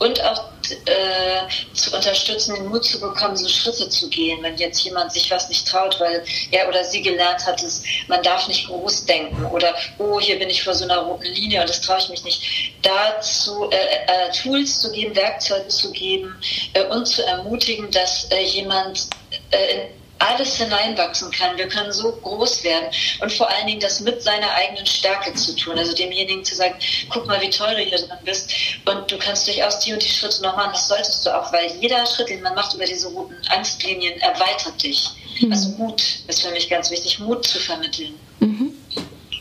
und 0.00 0.22
auch 0.24 0.51
äh, 0.86 1.74
zu 1.74 1.94
unterstützen, 1.94 2.54
den 2.54 2.68
Mut 2.68 2.84
zu 2.84 3.00
bekommen, 3.00 3.36
so 3.36 3.48
Schritte 3.48 3.88
zu 3.88 4.08
gehen, 4.08 4.42
wenn 4.42 4.56
jetzt 4.56 4.82
jemand 4.82 5.12
sich 5.12 5.30
was 5.30 5.48
nicht 5.48 5.66
traut, 5.66 5.98
weil 6.00 6.24
er 6.50 6.68
oder 6.68 6.84
sie 6.84 7.02
gelernt 7.02 7.44
hat, 7.46 7.62
dass 7.62 7.82
man 8.08 8.22
darf 8.22 8.48
nicht 8.48 8.66
groß 8.66 9.06
denken 9.06 9.44
oder 9.46 9.74
oh, 9.98 10.20
hier 10.20 10.38
bin 10.38 10.50
ich 10.50 10.62
vor 10.62 10.74
so 10.74 10.84
einer 10.84 10.98
roten 10.98 11.32
Linie 11.32 11.60
und 11.60 11.68
das 11.68 11.80
traue 11.80 11.98
ich 11.98 12.08
mich 12.08 12.24
nicht. 12.24 12.42
Dazu 12.82 13.70
äh, 13.70 13.76
äh, 13.76 14.30
Tools 14.32 14.80
zu 14.80 14.90
geben, 14.92 15.14
Werkzeuge 15.14 15.68
zu 15.68 15.92
geben 15.92 16.34
äh, 16.74 16.84
und 16.84 17.06
zu 17.06 17.24
ermutigen, 17.24 17.90
dass 17.90 18.24
äh, 18.30 18.42
jemand 18.42 19.08
in 19.50 20.01
alles 20.28 20.56
hineinwachsen 20.56 21.30
kann. 21.30 21.56
Wir 21.56 21.68
können 21.68 21.92
so 21.92 22.12
groß 22.12 22.64
werden 22.64 22.88
und 23.20 23.32
vor 23.32 23.50
allen 23.50 23.66
Dingen 23.66 23.80
das 23.80 24.00
mit 24.00 24.22
seiner 24.22 24.50
eigenen 24.54 24.86
Stärke 24.86 25.34
zu 25.34 25.54
tun. 25.56 25.78
Also 25.78 25.94
demjenigen 25.94 26.44
zu 26.44 26.54
sagen, 26.54 26.74
guck 27.10 27.26
mal, 27.26 27.40
wie 27.40 27.50
toll 27.50 27.74
du 27.74 27.82
hier 27.82 27.98
drin 27.98 28.18
bist 28.24 28.52
und 28.84 29.10
du 29.10 29.18
kannst 29.18 29.46
durchaus 29.46 29.80
die 29.80 29.92
und 29.92 30.02
die 30.02 30.08
Schritte 30.08 30.42
noch 30.42 30.56
machen. 30.56 30.70
Das 30.72 30.88
solltest 30.88 31.26
du 31.26 31.30
auch, 31.30 31.52
weil 31.52 31.72
jeder 31.80 32.04
Schritt, 32.06 32.28
den 32.28 32.42
man 32.42 32.54
macht 32.54 32.74
über 32.74 32.84
diese 32.84 33.08
roten 33.08 33.36
Angstlinien, 33.48 34.20
erweitert 34.20 34.82
dich. 34.82 35.08
Mhm. 35.40 35.52
Also 35.52 35.68
Mut 35.70 36.02
ist 36.28 36.42
für 36.42 36.50
mich 36.50 36.68
ganz 36.68 36.90
wichtig, 36.90 37.18
Mut 37.18 37.46
zu 37.46 37.58
vermitteln. 37.58 38.14
Mhm. 38.40 38.61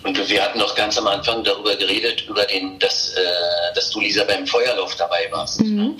Und 0.04 0.30
wir 0.30 0.44
hatten 0.44 0.60
noch 0.60 0.76
ganz 0.76 0.98
am 0.98 1.08
Anfang 1.08 1.44
darüber 1.44 1.76
geredet, 1.76 2.24
über 2.28 2.46
den, 2.46 2.80
dass, 2.80 3.14
äh, 3.14 3.74
dass 3.76 3.92
du, 3.92 4.00
Lisa, 4.00 4.24
beim 4.24 4.48
Feuerlauf 4.48 4.96
dabei 4.96 5.28
warst. 5.32 5.62
Mhm. 5.62 5.96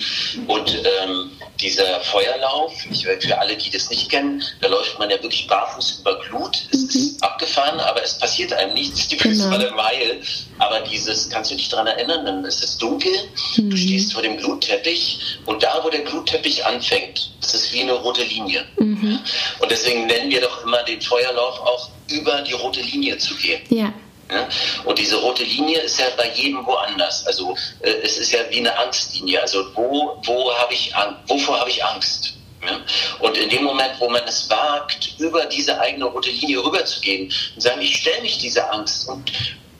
Und 0.48 0.74
ähm, 0.74 1.30
dieser 1.60 2.00
Feuerlauf, 2.00 2.72
ich, 2.90 3.06
für 3.06 3.38
alle, 3.38 3.56
die 3.56 3.70
das 3.70 3.90
nicht 3.90 4.10
kennen, 4.10 4.42
da 4.60 4.68
läuft 4.68 4.98
man 4.98 5.08
ja 5.08 5.22
wirklich 5.22 5.46
barfuß 5.46 6.00
über 6.00 6.18
Glut. 6.20 6.56
Es 6.72 6.80
mhm. 6.80 6.88
ist 6.88 7.22
abgefahren, 7.22 7.78
aber 7.78 8.02
es 8.02 8.18
passiert 8.18 8.52
einem 8.52 8.74
nichts, 8.74 9.06
die 9.06 9.16
Füße 9.16 9.44
genau. 9.44 9.56
alle 9.56 9.76
Weil. 9.76 10.20
Aber 10.58 10.80
dieses, 10.80 11.30
kannst 11.30 11.52
du 11.52 11.54
dich 11.54 11.68
daran 11.68 11.86
erinnern, 11.86 12.26
dann 12.26 12.44
ist 12.44 12.62
es 12.62 12.78
dunkel, 12.78 13.12
mhm. 13.56 13.70
du 13.70 13.76
stehst 13.76 14.12
vor 14.12 14.22
dem 14.22 14.36
Glutteppich 14.36 15.38
und 15.46 15.62
da, 15.62 15.80
wo 15.82 15.90
der 15.90 16.02
Glutteppich 16.02 16.64
anfängt, 16.64 17.30
das 17.40 17.54
ist 17.54 17.72
wie 17.72 17.82
eine 17.82 17.92
rote 17.92 18.22
Linie. 18.24 18.64
Mhm. 18.78 19.20
Und 19.60 19.70
deswegen 19.70 20.06
nennen 20.06 20.30
wir 20.30 20.40
doch 20.40 20.64
immer 20.64 20.82
den 20.82 21.00
Feuerlauf 21.00 21.60
auch 21.60 21.90
über 22.10 22.42
die 22.42 22.52
rote 22.52 22.80
Linie 22.80 23.18
zu 23.18 23.34
gehen. 23.36 23.62
Ja. 23.70 23.92
Ja? 24.32 24.48
Und 24.84 24.98
diese 24.98 25.16
rote 25.16 25.44
Linie 25.44 25.80
ist 25.80 25.98
ja 25.98 26.06
bei 26.16 26.30
jedem 26.34 26.64
woanders. 26.66 27.26
Also 27.26 27.56
äh, 27.80 27.90
es 28.02 28.18
ist 28.18 28.32
ja 28.32 28.40
wie 28.50 28.58
eine 28.58 28.76
Angstlinie. 28.78 29.40
Also 29.40 29.64
wo, 29.74 30.16
wo 30.24 30.52
habe 30.54 30.72
ich 30.72 30.92
wovor 31.26 31.60
habe 31.60 31.70
ich 31.70 31.84
Angst? 31.84 32.34
Ja? 32.62 32.80
Und 33.20 33.36
in 33.36 33.48
dem 33.48 33.64
Moment, 33.64 33.92
wo 33.98 34.08
man 34.08 34.22
es 34.26 34.48
wagt, 34.48 35.14
über 35.18 35.46
diese 35.46 35.78
eigene 35.80 36.06
rote 36.06 36.30
Linie 36.30 36.64
rüberzugehen 36.64 37.32
und 37.54 37.60
sagen, 37.60 37.80
ich 37.80 37.96
stelle 37.96 38.22
mich 38.22 38.38
dieser 38.38 38.72
Angst 38.72 39.08
und, 39.08 39.32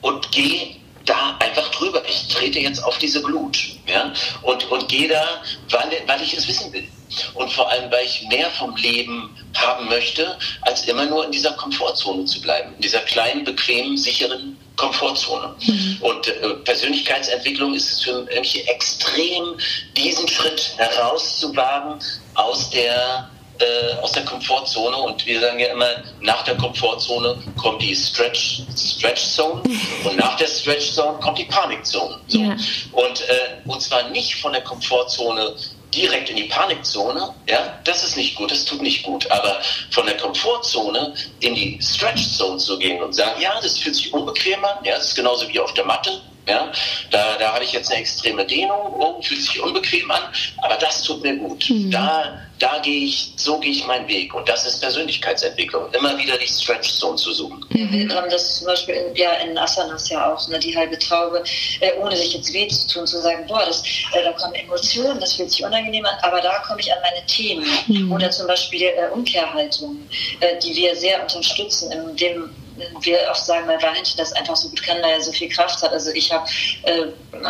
und 0.03 0.31
gehe 0.33 0.77
da 1.05 1.37
einfach 1.41 1.69
drüber. 1.71 2.03
Ich 2.09 2.29
trete 2.29 2.61
jetzt 2.61 2.83
auf 2.85 2.99
diese 2.99 3.23
Glut 3.23 3.59
ja? 3.87 4.13
und, 4.43 4.71
und 4.71 4.89
gehe 4.89 5.09
da, 5.09 5.43
weil, 5.71 6.03
weil 6.07 6.23
ich 6.23 6.35
es 6.35 6.47
wissen 6.47 6.73
will. 6.73 6.87
Und 7.35 7.53
vor 7.53 7.71
allem, 7.71 7.91
weil 7.91 8.05
ich 8.05 8.27
mehr 8.29 8.51
vom 8.51 8.75
Leben 8.77 9.37
haben 9.55 9.89
möchte, 9.89 10.39
als 10.63 10.87
immer 10.87 11.07
nur 11.07 11.25
in 11.25 11.33
dieser 11.33 11.53
Komfortzone 11.53 12.25
zu 12.25 12.41
bleiben. 12.41 12.75
In 12.77 12.83
dieser 12.83 13.01
kleinen, 13.01 13.45
bequemen, 13.45 13.97
sicheren 13.97 14.57
Komfortzone. 14.77 15.55
Mhm. 15.67 15.99
Und 16.01 16.29
äh, 16.29 16.49
Persönlichkeitsentwicklung 16.65 17.75
ist 17.75 17.93
es 17.93 18.03
für 18.03 18.23
mich 18.39 18.69
extrem, 18.69 19.57
diesen 19.97 20.27
Schritt 20.27 20.75
herauszuwagen 20.77 21.99
aus 22.35 22.71
der 22.71 23.29
äh, 23.59 23.95
aus 24.01 24.13
der 24.13 24.25
Komfortzone 24.25 24.97
und 24.97 25.25
wir 25.27 25.41
sagen 25.41 25.59
ja 25.59 25.69
immer, 25.69 26.03
nach 26.21 26.43
der 26.43 26.57
Komfortzone 26.57 27.37
kommt 27.57 27.83
die 27.83 27.95
Stretch, 27.95 28.63
Stretch 28.77 29.23
Zone 29.23 29.63
und 30.05 30.17
nach 30.17 30.37
der 30.37 30.47
Stretch 30.47 30.93
Zone 30.93 31.19
kommt 31.21 31.39
die 31.39 31.45
Panikzone. 31.45 32.19
So. 32.27 32.39
Ja. 32.39 32.57
Und, 32.93 33.21
äh, 33.29 33.69
und 33.69 33.81
zwar 33.81 34.09
nicht 34.11 34.35
von 34.37 34.53
der 34.53 34.63
Komfortzone 34.63 35.55
direkt 35.95 36.31
in 36.31 36.37
die 36.37 36.45
Panikzone, 36.45 37.35
ja, 37.47 37.79
das 37.85 38.05
ist 38.05 38.17
nicht 38.17 38.37
gut, 38.37 38.51
das 38.51 38.65
tut 38.65 38.83
nicht 38.83 39.03
gut. 39.03 39.31
Aber 39.31 39.61
von 39.91 40.07
der 40.07 40.17
Komfortzone 40.17 41.15
in 41.41 41.55
die 41.55 41.79
Stretch 41.83 42.37
Zone 42.37 42.59
zu 42.59 42.79
gehen 42.79 43.03
und 43.03 43.13
sagen, 43.13 43.41
ja, 43.41 43.59
das 43.61 43.79
fühlt 43.79 43.95
sich 43.95 44.13
unbequem 44.13 44.65
an, 44.65 44.85
ja, 44.85 44.95
das 44.97 45.09
ist 45.09 45.15
genauso 45.15 45.49
wie 45.49 45.61
auf 45.61 45.75
der 45.75 45.85
Matte, 45.85 46.23
ja, 46.47 46.73
da, 47.11 47.37
da 47.39 47.55
habe 47.55 47.65
ich 47.65 47.73
jetzt 47.73 47.91
eine 47.91 48.01
extreme 48.01 48.45
Dehnung, 48.45 48.95
oh, 48.99 49.23
fühlt 49.23 49.43
sich 49.43 49.61
unbequem 49.61 50.11
an, 50.11 50.23
aber 50.63 50.77
das 50.77 51.03
tut 51.03 51.23
mir 51.23 51.37
gut. 51.37 51.71
Mhm. 51.71 51.91
Da, 51.91 52.41
da 52.59 52.79
gehe 52.79 53.07
ich, 53.07 53.33
so 53.37 53.59
gehe 53.59 53.71
ich 53.71 53.87
meinen 53.87 54.09
Weg. 54.09 54.35
Und 54.35 54.49
das 54.49 54.67
ist 54.67 54.81
Persönlichkeitsentwicklung. 54.81 55.93
Immer 55.93 56.17
wieder 56.19 56.37
die 56.39 56.47
Stretch 56.47 56.91
Zone 56.99 57.17
zu 57.17 57.33
suchen. 57.33 57.65
Mhm. 57.71 58.09
Wir 58.09 58.17
haben 58.17 58.31
das 58.31 58.59
zum 58.59 58.67
Beispiel 58.67 58.95
in, 58.95 59.15
ja, 59.15 59.33
in 59.35 59.57
Asanas 59.57 60.09
ja 60.11 60.33
auch, 60.33 60.49
ne, 60.49 60.59
die 60.59 60.77
halbe 60.77 60.99
Traube, 60.99 61.45
äh, 61.81 61.93
ohne 62.01 62.17
sich 62.17 62.35
jetzt 62.35 62.53
weh 62.53 62.67
zu 62.67 62.89
tun, 62.89 63.07
zu 63.07 63.21
sagen, 63.21 63.45
boah, 63.47 63.65
das, 63.67 63.83
äh, 64.13 64.23
da 64.25 64.33
kommen 64.33 64.55
Emotionen, 64.55 65.21
das 65.21 65.35
fühlt 65.35 65.51
sich 65.51 65.65
unangenehm 65.65 66.05
an, 66.05 66.15
aber 66.23 66.41
da 66.41 66.59
komme 66.67 66.81
ich 66.81 66.93
an 66.93 66.99
meine 67.03 67.25
Themen. 67.27 67.67
Mhm. 67.87 68.13
Oder 68.13 68.31
zum 68.31 68.47
Beispiel 68.49 68.83
äh, 68.83 69.09
Umkehrhaltung, 69.13 69.97
äh, 70.41 70.59
die 70.59 70.75
wir 70.75 70.97
sehr 70.97 71.23
unterstützen, 71.23 71.93
in 71.93 72.17
dem 72.17 72.51
wir 73.01 73.19
oft 73.31 73.45
sagen, 73.45 73.67
weil 73.69 73.81
Valentin 73.83 74.17
das 74.17 74.33
einfach 74.33 74.57
so 74.57 74.69
gut 74.69 74.83
kann, 74.83 75.03
weil 75.03 75.13
er 75.13 75.21
so 75.21 75.33
viel 75.33 75.49
Kraft 75.49 75.83
hat. 75.83 75.93
Also 75.93 76.11
ich 76.11 76.33
habe 76.33 76.49
äh, 76.85 77.07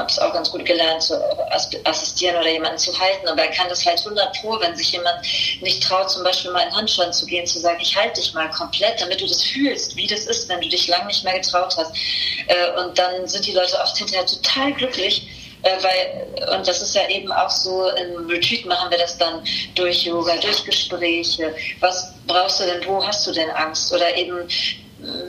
es 0.07 0.19
auch 0.19 0.33
ganz 0.33 0.51
gut 0.51 0.65
gelernt, 0.65 1.03
zu 1.03 1.15
assistieren 1.85 2.37
oder 2.37 2.51
jemanden 2.51 2.79
zu 2.79 2.99
halten, 2.99 3.29
aber 3.29 3.43
er 3.43 3.51
kann 3.51 3.69
das 3.69 3.85
halt 3.85 3.99
100 3.99 4.41
pro, 4.41 4.59
wenn 4.61 4.77
sich 4.77 4.93
jemand 4.93 5.21
nicht 5.61 5.83
traut, 5.83 6.11
zum 6.11 6.25
Beispiel 6.25 6.51
mal 6.51 6.67
in 6.67 6.75
Handstand 6.75 7.15
zu 7.15 7.27
gehen, 7.27 7.47
zu 7.47 7.59
sagen, 7.59 7.79
ich 7.81 7.97
halte 7.97 8.21
dich 8.21 8.35
mal 8.35 8.51
komplett, 8.51 9.01
damit 9.01 9.21
du 9.21 9.27
das 9.27 9.43
fühlst, 9.43 9.97
wie 9.97 10.07
das 10.07 10.27
ist, 10.27 10.49
wenn 10.49 10.61
du 10.61 10.69
dich 10.69 10.89
lang 10.89 11.07
nicht 11.07 11.25
mehr 11.25 11.39
getraut 11.39 11.75
hast. 11.77 11.95
Äh, 12.47 12.81
und 12.81 12.99
dann 12.99 13.27
sind 13.27 13.47
die 13.47 13.53
Leute 13.53 13.79
oft 13.79 13.97
hinterher 13.97 14.27
total 14.27 14.73
glücklich, 14.73 15.29
äh, 15.63 15.83
weil, 15.83 16.57
und 16.59 16.67
das 16.67 16.83
ist 16.83 16.95
ja 16.95 17.09
eben 17.09 17.31
auch 17.31 17.51
so, 17.51 17.89
im 17.91 18.29
Retreat 18.29 18.65
machen 18.67 18.91
wir 18.91 18.99
das 18.99 19.17
dann 19.19 19.43
durch 19.75 20.05
Yoga, 20.05 20.37
durch 20.37 20.65
Gespräche. 20.65 21.55
Was 21.81 22.13
brauchst 22.27 22.61
du 22.61 22.65
denn, 22.65 22.85
wo 22.87 23.05
hast 23.05 23.27
du 23.27 23.33
denn 23.33 23.51
Angst? 23.51 23.93
Oder 23.93 24.17
eben 24.17 24.49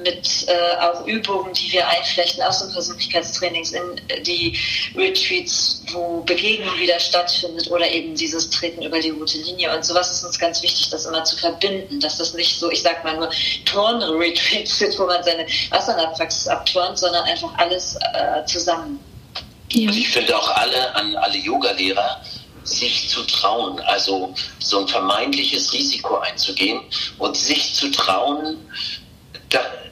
mit 0.03 0.47
äh, 0.47 0.77
auch 0.81 1.05
Übungen, 1.07 1.53
die 1.53 1.71
wir 1.71 1.87
einflechten 1.87 2.43
aus 2.43 2.59
den 2.59 2.71
Persönlichkeitstrainings 2.71 3.73
in 3.73 4.01
die 4.23 4.57
Retreats, 4.95 5.83
wo 5.91 6.21
Begegnung 6.21 6.77
wieder 6.79 6.99
stattfindet 6.99 7.69
oder 7.71 7.89
eben 7.89 8.15
dieses 8.15 8.49
Treten 8.49 8.83
über 8.83 8.99
die 8.99 9.09
rote 9.09 9.37
Linie. 9.39 9.75
Und 9.75 9.83
sowas 9.83 10.11
ist 10.11 10.23
uns 10.23 10.37
ganz 10.37 10.61
wichtig, 10.61 10.89
das 10.89 11.05
immer 11.05 11.23
zu 11.23 11.37
verbinden, 11.37 11.99
dass 11.99 12.17
das 12.17 12.33
nicht 12.33 12.59
so, 12.59 12.69
ich 12.69 12.81
sag 12.83 13.03
mal 13.03 13.17
nur 13.17 13.29
Turn-Retreats 13.65 14.79
sind, 14.79 14.97
wo 14.99 15.05
man 15.05 15.23
seine 15.23 15.45
Asana-Praxis 15.71 16.47
abturnt, 16.47 16.99
sondern 16.99 17.23
einfach 17.25 17.53
alles 17.57 17.97
äh, 18.13 18.45
zusammen. 18.45 18.99
Ja. 19.71 19.89
Ich 19.89 20.09
finde 20.09 20.37
auch 20.37 20.49
alle 20.49 20.95
an 20.95 21.15
alle 21.15 21.37
Yoga-Lehrer, 21.37 22.21
sich 22.63 23.09
zu 23.09 23.23
trauen, 23.23 23.79
also 23.81 24.33
so 24.59 24.79
ein 24.79 24.87
vermeintliches 24.87 25.73
Risiko 25.73 26.17
einzugehen 26.19 26.81
und 27.17 27.35
sich 27.35 27.73
zu 27.73 27.91
trauen, 27.91 28.57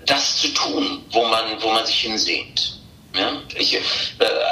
das 0.06 0.38
zu 0.38 0.48
tun, 0.50 1.06
wo 1.12 1.25
man, 1.25 1.62
wo 1.62 1.70
man 1.70 1.86
sich 1.86 2.01
hinsehnt. 2.01 2.77
Ja, 3.13 3.34
ich, 3.56 3.74
äh, 3.74 3.82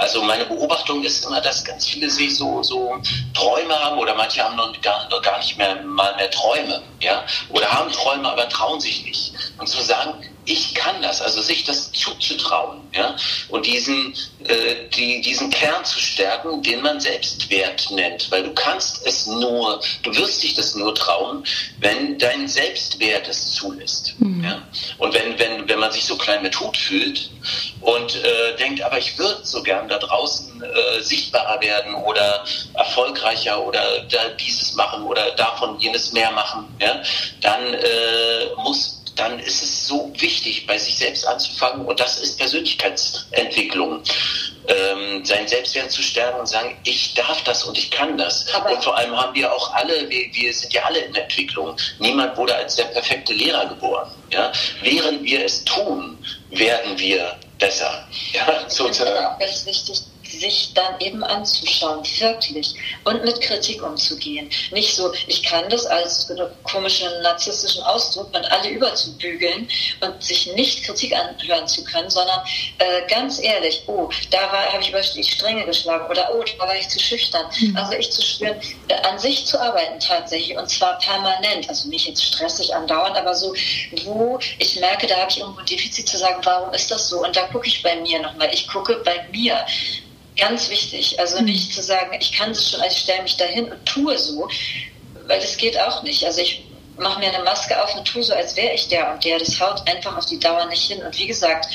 also 0.01 0.21
meine 0.21 0.43
Beobachtung 0.45 1.01
ist 1.03 1.25
immer, 1.25 1.39
dass 1.39 1.63
ganz 1.63 1.87
viele 1.87 2.09
sich 2.09 2.35
so, 2.35 2.61
so 2.61 3.01
Träume 3.33 3.73
haben 3.73 3.97
oder 3.97 4.13
manche 4.15 4.43
haben 4.43 4.57
noch 4.57 4.79
gar, 4.81 5.07
noch 5.09 5.21
gar 5.21 5.37
nicht 5.37 5.57
mehr 5.57 5.81
mal 5.83 6.13
mehr 6.17 6.29
Träume, 6.29 6.81
ja, 6.99 7.23
oder 7.49 7.71
haben 7.71 7.89
Träume, 7.91 8.29
aber 8.29 8.49
trauen 8.49 8.81
sich 8.81 9.05
nicht. 9.05 9.33
Und 9.57 9.67
zu 9.67 9.81
sagen, 9.81 10.13
ich 10.49 10.73
kann 10.73 11.01
das, 11.01 11.21
also 11.21 11.41
sich 11.41 11.63
das 11.63 11.91
zuzutrauen, 11.91 12.81
ja, 12.93 13.15
und 13.49 13.65
diesen, 13.65 14.15
äh, 14.45 14.89
die, 14.95 15.21
diesen 15.21 15.51
Kern 15.51 15.85
zu 15.85 15.99
stärken, 15.99 16.63
den 16.63 16.81
man 16.81 16.99
Selbstwert 16.99 17.91
nennt, 17.91 18.31
weil 18.31 18.43
du 18.43 18.53
kannst 18.53 19.05
es 19.05 19.27
nur, 19.27 19.79
du 20.01 20.15
wirst 20.15 20.41
dich 20.41 20.55
das 20.55 20.73
nur 20.73 20.95
trauen, 20.95 21.43
wenn 21.79 22.17
dein 22.17 22.47
Selbstwert 22.47 23.27
es 23.27 23.53
zulässt, 23.53 24.15
mhm. 24.17 24.43
ja, 24.43 24.61
und 24.97 25.13
wenn, 25.13 25.37
wenn, 25.37 25.69
wenn 25.69 25.79
man 25.79 25.91
sich 25.91 26.05
so 26.05 26.17
klein 26.17 26.41
mit 26.41 26.59
Hut 26.59 26.75
fühlt 26.75 27.29
und 27.81 28.15
äh, 28.15 28.55
denkt, 28.57 28.81
aber 28.81 28.97
ich 28.97 29.17
würde 29.19 29.41
so 29.43 29.61
gern 29.61 29.87
da 29.87 29.99
draußen 29.99 30.63
äh, 30.63 31.01
sichtbarer 31.01 31.61
werden 31.61 31.93
oder 31.93 32.43
erfolgreicher 32.73 33.63
oder 33.63 34.01
da 34.09 34.29
dieses 34.29 34.73
machen 34.73 35.03
oder 35.03 35.31
davon 35.31 35.79
jenes 35.79 36.11
mehr 36.11 36.31
machen, 36.31 36.65
ja, 36.81 37.01
dann 37.41 37.73
äh, 37.75 38.47
muss 38.63 38.98
dann 39.19 39.39
ist 39.39 39.61
es 39.61 39.87
so 39.87 40.11
wichtig, 40.17 40.65
bei 40.65 40.77
sich 40.77 40.97
selbst 40.97 41.27
anzufangen. 41.27 41.85
Und 41.85 41.99
das 41.99 42.19
ist 42.19 42.37
Persönlichkeitsentwicklung. 42.37 44.01
Ähm, 44.67 45.25
seinen 45.25 45.47
Selbstwert 45.47 45.91
zu 45.91 46.03
stärken 46.03 46.39
und 46.39 46.47
sagen, 46.47 46.77
ich 46.83 47.15
darf 47.15 47.43
das 47.43 47.63
und 47.63 47.77
ich 47.77 47.89
kann 47.89 48.17
das. 48.17 48.53
Aber 48.53 48.71
und 48.71 48.83
vor 48.83 48.95
allem 48.95 49.17
haben 49.19 49.33
wir 49.33 49.51
auch 49.51 49.73
alle, 49.73 50.07
wir, 50.09 50.33
wir 50.33 50.53
sind 50.53 50.73
ja 50.73 50.83
alle 50.83 50.99
in 50.99 51.15
Entwicklung. 51.15 51.75
Niemand 51.97 52.37
wurde 52.37 52.55
als 52.55 52.75
der 52.75 52.85
perfekte 52.85 53.33
Lehrer 53.33 53.65
geboren. 53.65 54.11
Ja? 54.31 54.51
Während 54.81 55.23
wir 55.23 55.43
es 55.43 55.63
tun, 55.65 56.17
werden 56.51 56.97
wir 56.99 57.35
besser. 57.57 58.07
Ja, 58.31 58.63
sozusagen. 58.67 59.39
Das 59.39 59.49
ist 59.49 59.65
ganz 59.65 59.87
wichtig 59.87 60.08
sich 60.31 60.73
dann 60.73 60.99
eben 60.99 61.23
anzuschauen, 61.23 62.03
wirklich, 62.19 62.73
und 63.05 63.23
mit 63.23 63.41
Kritik 63.41 63.83
umzugehen. 63.83 64.49
Nicht 64.71 64.95
so, 64.95 65.11
ich 65.27 65.43
kann 65.43 65.69
das 65.69 65.85
als 65.85 66.31
komischen 66.63 67.09
narzisstischen 67.21 67.83
Ausdruck 67.83 68.27
und 68.35 68.51
alle 68.51 68.69
überzubügeln 68.69 69.67
und 70.01 70.23
sich 70.23 70.53
nicht 70.53 70.83
Kritik 70.85 71.13
anhören 71.15 71.67
zu 71.67 71.83
können, 71.83 72.09
sondern 72.09 72.39
äh, 72.77 73.07
ganz 73.07 73.41
ehrlich, 73.41 73.83
oh, 73.87 74.09
da 74.31 74.51
habe 74.71 74.81
ich 74.81 74.89
über 74.89 75.01
die 75.01 75.23
Stränge 75.23 75.65
geschlagen 75.65 76.09
oder 76.09 76.29
oh, 76.33 76.43
da 76.43 76.67
war 76.67 76.75
ich 76.75 76.87
zu 76.89 76.99
schüchtern. 76.99 77.45
Mhm. 77.59 77.75
Also 77.75 77.93
ich 77.93 78.11
zu 78.11 78.21
spüren, 78.21 78.59
äh, 78.87 78.95
an 79.07 79.19
sich 79.19 79.45
zu 79.45 79.59
arbeiten 79.59 79.99
tatsächlich 79.99 80.57
und 80.57 80.69
zwar 80.69 80.99
permanent, 80.99 81.67
also 81.69 81.89
nicht 81.89 82.07
jetzt 82.07 82.23
stressig 82.23 82.73
andauernd, 82.73 83.15
aber 83.17 83.33
so, 83.35 83.53
wo 84.05 84.39
ich 84.57 84.79
merke, 84.79 85.07
da 85.07 85.17
habe 85.17 85.31
ich 85.31 85.39
irgendwo 85.39 85.59
ein 85.59 85.65
Defizit 85.65 86.07
zu 86.07 86.17
sagen, 86.17 86.39
warum 86.43 86.73
ist 86.73 86.91
das 86.91 87.09
so? 87.09 87.23
Und 87.23 87.35
da 87.35 87.43
gucke 87.47 87.67
ich 87.67 87.81
bei 87.83 87.95
mir 87.97 88.19
nochmal. 88.21 88.49
Ich 88.53 88.67
gucke 88.67 89.01
bei 89.03 89.25
mir. 89.31 89.65
Ganz 90.39 90.69
wichtig. 90.69 91.19
Also 91.19 91.39
mhm. 91.39 91.45
nicht 91.45 91.73
zu 91.73 91.81
sagen, 91.81 92.15
ich 92.19 92.31
kann 92.31 92.49
das 92.49 92.71
schon, 92.71 92.81
also 92.81 92.95
ich 92.95 93.01
stelle 93.01 93.23
mich 93.23 93.37
dahin 93.37 93.71
und 93.71 93.85
tue 93.85 94.17
so, 94.17 94.47
weil 95.27 95.39
das 95.39 95.57
geht 95.57 95.77
auch 95.79 96.01
nicht. 96.03 96.23
Also 96.25 96.41
ich 96.41 96.65
mache 96.97 97.19
mir 97.19 97.33
eine 97.33 97.43
Maske 97.43 97.81
auf 97.81 97.95
und 97.95 98.05
tue 98.05 98.23
so, 98.23 98.33
als 98.33 98.55
wäre 98.55 98.73
ich 98.73 98.87
der 98.87 99.13
und 99.13 99.23
der. 99.23 99.39
Das 99.39 99.59
haut 99.59 99.87
einfach 99.87 100.17
auf 100.17 100.25
die 100.25 100.39
Dauer 100.39 100.65
nicht 100.67 100.83
hin. 100.83 101.01
Und 101.03 101.17
wie 101.17 101.27
gesagt, 101.27 101.67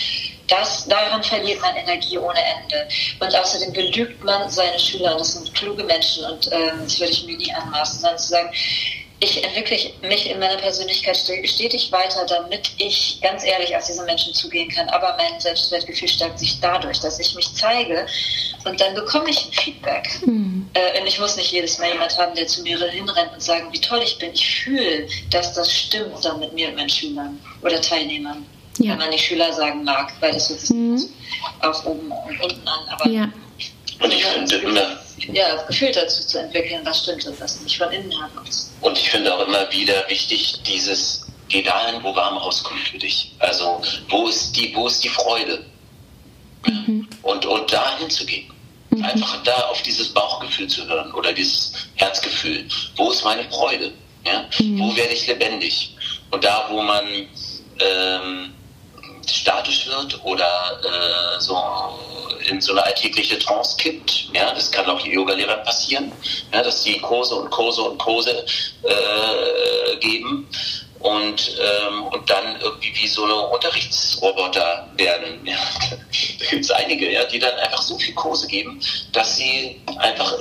das, 0.48 0.86
daran 0.86 1.22
verliert 1.22 1.60
man 1.60 1.76
Energie 1.76 2.18
ohne 2.18 2.38
Ende. 2.38 2.88
Und 3.20 3.34
außerdem 3.34 3.72
belügt 3.72 4.24
man 4.24 4.48
seine 4.50 4.78
Schüler. 4.78 5.16
Das 5.16 5.32
sind 5.32 5.54
kluge 5.54 5.84
Menschen 5.84 6.24
und 6.24 6.50
ähm, 6.52 6.80
das 6.84 6.98
würde 7.00 7.12
ich 7.12 7.24
mir 7.26 7.36
nie 7.36 7.52
anmaßen, 7.52 8.00
sondern 8.00 8.18
zu 8.18 8.28
sagen, 8.28 8.50
ich 9.24 9.42
entwickle 9.42 9.78
mich 10.02 10.30
in 10.30 10.38
meiner 10.38 10.56
Persönlichkeit 10.56 11.16
stetig 11.16 11.90
weiter, 11.90 12.26
damit 12.26 12.70
ich 12.78 13.18
ganz 13.22 13.44
ehrlich 13.44 13.74
auf 13.74 13.84
diese 13.86 14.04
Menschen 14.04 14.34
zugehen 14.34 14.68
kann. 14.68 14.88
Aber 14.90 15.16
mein 15.16 15.40
Selbstwertgefühl 15.40 16.08
stärkt 16.08 16.38
sich 16.38 16.60
dadurch, 16.60 17.00
dass 17.00 17.18
ich 17.18 17.34
mich 17.34 17.52
zeige 17.54 18.06
und 18.64 18.80
dann 18.80 18.94
bekomme 18.94 19.30
ich 19.30 19.46
ein 19.46 19.52
Feedback. 19.52 20.08
Mhm. 20.26 20.68
Äh, 20.74 21.00
und 21.00 21.06
ich 21.06 21.18
muss 21.18 21.36
nicht 21.36 21.52
jedes 21.52 21.78
Mal 21.78 21.92
jemand 21.92 22.16
haben, 22.18 22.34
der 22.34 22.46
zu 22.46 22.62
mir 22.62 22.78
hinrennt 22.78 23.32
und 23.32 23.42
sagen, 23.42 23.68
wie 23.72 23.80
toll 23.80 24.00
ich 24.02 24.18
bin. 24.18 24.32
Ich 24.34 24.62
fühle, 24.62 25.08
dass 25.30 25.54
das 25.54 25.72
stimmt 25.72 26.22
dann 26.24 26.40
mit 26.40 26.52
mir 26.52 26.68
und 26.68 26.76
meinen 26.76 26.90
Schülern 26.90 27.40
oder 27.62 27.80
Teilnehmern. 27.80 28.46
Ja. 28.78 28.92
Wenn 28.92 28.98
man 28.98 29.10
nicht 29.10 29.24
Schüler 29.24 29.52
sagen 29.52 29.84
mag, 29.84 30.12
weil 30.20 30.32
das 30.32 30.48
hört 30.50 30.60
sich 30.60 30.76
mhm. 30.76 31.08
auch 31.60 31.86
oben 31.86 32.10
und 32.10 32.40
unten 32.42 32.68
an. 32.68 32.88
Aber 32.90 33.08
ja. 33.08 33.28
Und 34.00 34.12
ich 34.12 34.24
finde 34.24 34.56
immer, 34.56 34.98
ja, 35.32 35.54
das 35.54 35.66
Gefühl 35.66 35.92
dazu 35.92 36.26
zu 36.26 36.38
entwickeln, 36.38 36.80
was 36.84 37.02
stimmt 37.02 37.24
und 37.26 37.40
was 37.40 37.60
nicht 37.60 37.78
von 37.78 37.90
innen 37.92 38.10
heraus. 38.10 38.70
Und 38.80 38.98
ich 38.98 39.10
finde 39.10 39.34
auch 39.34 39.46
immer 39.46 39.70
wieder 39.72 40.08
wichtig, 40.08 40.60
dieses, 40.66 41.26
geh 41.48 41.62
dahin, 41.62 42.02
wo 42.02 42.14
warm 42.14 42.36
rauskommt 42.36 42.80
für 42.88 42.98
dich. 42.98 43.32
Also, 43.38 43.80
wo 44.08 44.28
ist 44.28 44.56
die, 44.56 44.74
wo 44.74 44.86
ist 44.86 45.02
die 45.04 45.08
Freude? 45.08 45.64
Mhm. 46.66 47.08
Und, 47.22 47.46
und 47.46 47.72
dahin 47.72 48.10
zu 48.10 48.26
gehen. 48.26 48.52
Mhm. 48.90 49.04
Einfach 49.04 49.42
da 49.44 49.54
auf 49.68 49.80
dieses 49.82 50.08
Bauchgefühl 50.08 50.68
zu 50.68 50.86
hören 50.86 51.12
oder 51.14 51.32
dieses 51.32 51.72
Herzgefühl. 51.96 52.66
Wo 52.96 53.10
ist 53.10 53.24
meine 53.24 53.44
Freude? 53.50 53.92
Ja? 54.26 54.44
Mhm. 54.58 54.80
Wo 54.80 54.96
werde 54.96 55.14
ich 55.14 55.26
lebendig? 55.26 55.94
Und 56.30 56.44
da, 56.44 56.66
wo 56.70 56.82
man 56.82 57.28
ähm, 57.80 58.54
statisch 59.26 59.86
wird 59.86 60.22
oder 60.24 60.80
äh, 60.82 61.40
so 61.40 61.56
in 62.48 62.60
so 62.60 62.72
eine 62.72 62.84
alltägliche 62.84 63.38
Trance 63.38 63.76
kippt. 63.76 64.28
Ja, 64.34 64.52
das 64.52 64.70
kann 64.70 64.86
auch 64.86 65.04
Yoga-Lehrern 65.04 65.64
passieren, 65.64 66.12
ja, 66.52 66.62
dass 66.62 66.82
die 66.82 66.98
Kurse 67.00 67.34
und 67.34 67.50
Kurse 67.50 67.82
und 67.82 67.98
Kurse 67.98 68.44
äh, 68.82 69.96
geben 69.98 70.48
und, 71.00 71.58
ähm, 71.60 72.04
und 72.04 72.30
dann 72.30 72.60
irgendwie 72.60 72.92
wie 72.94 73.06
so 73.06 73.24
eine 73.24 73.36
Unterrichtsroboter 73.48 74.88
werden. 74.96 75.40
Ja, 75.44 75.58
da 76.38 76.46
gibt 76.50 76.64
es 76.64 76.70
einige, 76.70 77.10
ja, 77.10 77.24
die 77.24 77.38
dann 77.38 77.54
einfach 77.56 77.82
so 77.82 77.98
viel 77.98 78.14
Kurse 78.14 78.46
geben, 78.46 78.80
dass 79.12 79.36
sie 79.36 79.80
einfach 79.98 80.32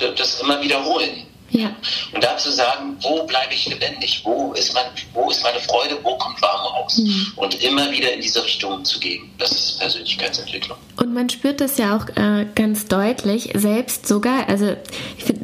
äh, 0.00 0.12
das 0.16 0.40
immer 0.40 0.60
wiederholen. 0.62 1.26
Ja. 1.52 1.70
Und 2.14 2.24
da 2.24 2.36
zu 2.36 2.50
sagen, 2.50 2.96
wo 3.02 3.24
bleibe 3.24 3.52
ich 3.52 3.66
lebendig, 3.66 4.22
wo 4.24 4.52
ist, 4.54 4.72
mein, 4.72 4.86
wo 5.12 5.30
ist 5.30 5.42
meine 5.42 5.60
Freude, 5.60 5.98
wo 6.02 6.16
kommt 6.16 6.40
Warme 6.40 6.68
raus? 6.68 6.98
Mhm. 6.98 7.32
Und 7.36 7.62
immer 7.62 7.90
wieder 7.90 8.12
in 8.12 8.22
diese 8.22 8.42
Richtung 8.42 8.84
zu 8.84 8.98
gehen, 8.98 9.30
das 9.38 9.52
ist 9.52 9.78
Persönlichkeitsentwicklung. 9.78 10.78
Und 10.96 11.12
man 11.12 11.28
spürt 11.28 11.60
das 11.60 11.78
ja 11.78 11.96
auch 11.96 12.08
äh, 12.16 12.46
ganz 12.54 12.86
deutlich, 12.86 13.50
selbst 13.54 14.06
sogar, 14.06 14.48
also 14.48 14.76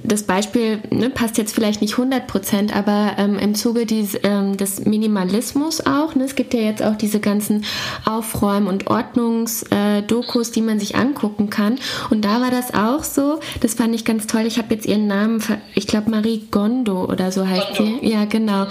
das 0.05 0.23
Beispiel 0.23 0.81
ne, 0.91 1.11
passt 1.11 1.37
jetzt 1.37 1.55
vielleicht 1.55 1.83
nicht 1.83 1.93
100 1.93 2.27
Prozent, 2.27 2.75
aber 2.75 3.15
ähm, 3.19 3.38
im 3.38 3.55
Zuge 3.55 3.85
dies, 3.85 4.17
ähm, 4.23 4.57
des 4.57 4.85
Minimalismus 4.85 5.85
auch, 5.87 6.15
ne, 6.15 6.25
es 6.25 6.37
gibt 6.37 6.55
ja 6.55 6.61
jetzt 6.61 6.83
auch 6.83 6.97
diese 6.97 7.21
ganzen 7.21 7.65
Aufräumen- 8.05 8.69
und 8.69 8.87
Ordnungsdokus, 8.87 10.49
äh, 10.49 10.52
die 10.52 10.63
man 10.63 10.78
sich 10.78 10.97
angucken 10.97 11.50
kann. 11.50 11.78
Und 12.11 12.25
da 12.25 12.41
war 12.41 12.50
das 12.50 12.73
auch 12.73 13.04
so, 13.04 13.41
das 13.61 13.75
fand 13.75 13.95
ich 13.95 14.04
ganz 14.04 14.26
toll, 14.26 14.47
ich 14.47 14.59
habe 14.59 14.75
jetzt 14.75 14.87
ihren 14.87 15.06
Namen, 15.06 15.43
ich 15.75 15.87
glaube, 15.87 15.98
glaube 15.99 16.11
Marie 16.11 16.47
Gondo 16.50 17.04
oder 17.04 17.32
so 17.32 17.47
heißt 17.47 17.76
Gondo. 17.76 17.99
sie. 18.00 18.08
Ja, 18.08 18.25
genau. 18.25 18.67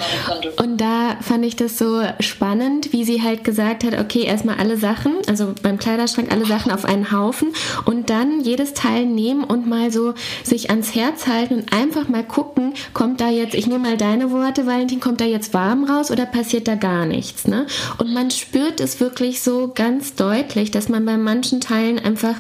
Und 0.61 0.79
da 0.79 1.17
fand 1.21 1.45
ich 1.45 1.55
das 1.55 1.77
so 1.77 2.01
spannend, 2.19 2.93
wie 2.93 3.03
sie 3.03 3.21
halt 3.21 3.43
gesagt 3.43 3.83
hat, 3.83 3.99
okay, 3.99 4.23
erstmal 4.23 4.57
alle 4.57 4.77
Sachen, 4.77 5.13
also 5.27 5.53
beim 5.61 5.77
Kleiderschrank 5.77 6.31
alle 6.31 6.45
Sachen 6.45 6.71
auf 6.71 6.85
einen 6.85 7.11
Haufen 7.11 7.49
und 7.85 8.09
dann 8.09 8.41
jedes 8.41 8.73
Teil 8.73 9.05
nehmen 9.05 9.43
und 9.43 9.67
mal 9.67 9.91
so 9.91 10.13
sich 10.43 10.69
ans 10.69 10.95
Herz 10.95 11.27
halten 11.27 11.55
und 11.55 11.73
einfach 11.73 12.07
mal 12.07 12.23
gucken, 12.23 12.73
kommt 12.93 13.21
da 13.21 13.29
jetzt, 13.29 13.55
ich 13.55 13.67
nehme 13.67 13.89
mal 13.89 13.97
deine 13.97 14.31
Worte, 14.31 14.65
Valentin, 14.65 14.99
kommt 14.99 15.21
da 15.21 15.25
jetzt 15.25 15.53
warm 15.53 15.83
raus 15.83 16.11
oder 16.11 16.25
passiert 16.25 16.67
da 16.67 16.75
gar 16.75 17.05
nichts, 17.05 17.47
ne? 17.47 17.65
Und 17.97 18.13
man 18.13 18.31
spürt 18.31 18.79
es 18.79 18.99
wirklich 18.99 19.41
so 19.41 19.71
ganz 19.73 20.15
deutlich, 20.15 20.71
dass 20.71 20.89
man 20.89 21.05
bei 21.05 21.17
manchen 21.17 21.61
Teilen 21.61 21.99
einfach, 21.99 22.35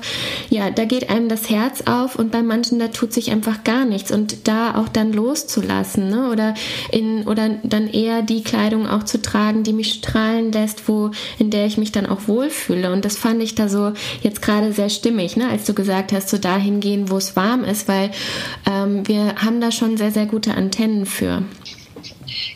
ja, 0.49 0.69
da 0.71 0.85
geht 0.85 1.09
einem 1.09 1.29
das 1.29 1.49
Herz 1.49 1.83
auf 1.85 2.17
und 2.17 2.31
bei 2.31 2.43
manchen, 2.43 2.79
da 2.79 2.87
tut 2.87 3.13
sich 3.13 3.31
einfach 3.31 3.63
gar 3.63 3.85
nichts 3.85 4.11
und 4.11 4.47
da 4.47 4.66
auch 4.75 4.87
dann 4.87 5.13
loszulassen 5.13 6.09
ne? 6.09 6.29
oder, 6.31 6.53
in, 6.91 7.23
oder 7.27 7.49
dann 7.63 7.87
eher 7.87 8.21
die 8.21 8.43
Kleidung 8.43 8.87
auch 8.87 9.03
zu 9.03 9.21
tragen, 9.21 9.63
die 9.63 9.73
mich 9.73 9.93
strahlen 9.93 10.51
lässt, 10.51 10.87
wo, 10.87 11.11
in 11.39 11.49
der 11.49 11.65
ich 11.65 11.77
mich 11.77 11.91
dann 11.91 12.05
auch 12.05 12.27
wohlfühle. 12.27 12.91
Und 12.91 13.05
das 13.05 13.17
fand 13.17 13.41
ich 13.41 13.55
da 13.55 13.69
so 13.69 13.93
jetzt 14.21 14.41
gerade 14.41 14.73
sehr 14.73 14.89
stimmig, 14.89 15.37
ne? 15.37 15.47
als 15.49 15.65
du 15.65 15.73
gesagt 15.73 16.11
hast, 16.11 16.29
so 16.29 16.37
dahin 16.37 16.79
gehen, 16.79 17.09
wo 17.09 17.17
es 17.17 17.35
warm 17.35 17.63
ist, 17.63 17.87
weil 17.87 18.11
ähm, 18.69 19.07
wir 19.07 19.35
haben 19.35 19.61
da 19.61 19.71
schon 19.71 19.97
sehr, 19.97 20.11
sehr 20.11 20.25
gute 20.25 20.55
Antennen 20.55 21.05
für. 21.05 21.43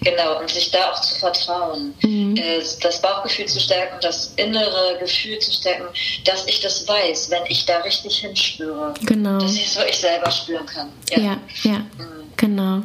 Genau, 0.01 0.39
und 0.39 0.49
sich 0.49 0.71
da 0.71 0.91
auch 0.91 1.01
zu 1.01 1.15
vertrauen, 1.15 1.93
mhm. 2.01 2.35
Äh, 2.37 2.61
das 2.81 3.01
Bauchgefühl 3.01 3.45
zu 3.45 3.59
stärken, 3.59 3.97
das 4.01 4.33
innere 4.35 4.97
Gefühl 4.99 5.39
zu 5.39 5.51
stärken, 5.51 5.85
dass 6.25 6.45
ich 6.47 6.59
das 6.59 6.87
weiß, 6.87 7.29
wenn 7.29 7.43
ich 7.47 7.65
da 7.65 7.77
richtig 7.79 8.19
hinspüre. 8.19 8.93
Genau. 9.05 9.39
Dass 9.39 9.55
ich 9.55 9.67
es 9.67 9.75
wirklich 9.75 9.97
selber 9.97 10.31
spüren 10.31 10.65
kann. 10.65 10.91
Ja, 11.09 11.19
ja. 11.19 11.37
ja. 11.63 11.79
Mhm. 11.97 12.20
Genau. 12.37 12.81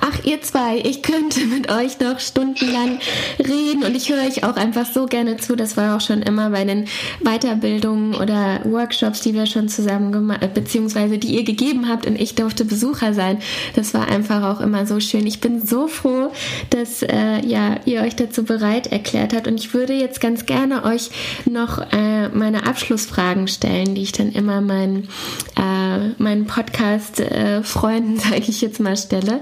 Ach, 0.00 0.24
ihr 0.24 0.40
zwei, 0.42 0.78
ich 0.78 1.02
könnte 1.02 1.44
mit 1.46 1.70
euch 1.70 1.98
noch 1.98 2.20
stundenlang 2.20 2.98
reden 3.38 3.84
und 3.84 3.96
ich 3.96 4.10
höre 4.10 4.24
euch 4.24 4.44
auch 4.44 4.56
einfach 4.56 4.86
so 4.86 5.06
gerne 5.06 5.36
zu. 5.36 5.56
Das 5.56 5.76
war 5.76 5.96
auch 5.96 6.00
schon 6.00 6.22
immer 6.22 6.50
bei 6.50 6.64
den 6.64 6.86
Weiterbildungen 7.22 8.14
oder 8.14 8.60
Workshops, 8.64 9.20
die 9.20 9.34
wir 9.34 9.46
schon 9.46 9.68
zusammen 9.68 10.12
gemacht, 10.12 10.42
äh, 10.42 10.48
beziehungsweise 10.48 11.18
die 11.18 11.34
ihr 11.34 11.44
gegeben 11.44 11.88
habt 11.88 12.06
und 12.06 12.20
ich 12.20 12.34
durfte 12.34 12.64
Besucher 12.64 13.14
sein. 13.14 13.38
Das 13.74 13.94
war 13.94 14.08
einfach 14.08 14.42
auch 14.42 14.60
immer 14.60 14.86
so 14.86 15.00
schön. 15.00 15.26
Ich 15.26 15.40
bin 15.40 15.64
so 15.64 15.88
froh, 15.88 16.30
dass 16.70 17.02
äh, 17.02 17.44
ja, 17.46 17.76
ihr 17.84 18.02
euch 18.02 18.16
dazu 18.16 18.44
bereit 18.44 18.88
erklärt 18.88 19.34
habt 19.34 19.48
und 19.48 19.58
ich 19.58 19.74
würde 19.74 19.94
jetzt 19.94 20.20
ganz 20.20 20.46
gerne 20.46 20.84
euch 20.84 21.10
noch 21.46 21.78
äh, 21.92 22.28
meine 22.28 22.66
Abschlussfragen 22.66 23.48
stellen, 23.48 23.94
die 23.94 24.02
ich 24.02 24.12
dann 24.12 24.32
immer 24.32 24.60
meinen, 24.60 25.08
äh, 25.56 26.08
meinen 26.18 26.46
Podcast-Freunden, 26.46 28.18
sage 28.18 28.44
ich 28.48 28.60
jetzt 28.60 28.73
mal, 28.80 28.96
stelle. 28.96 29.40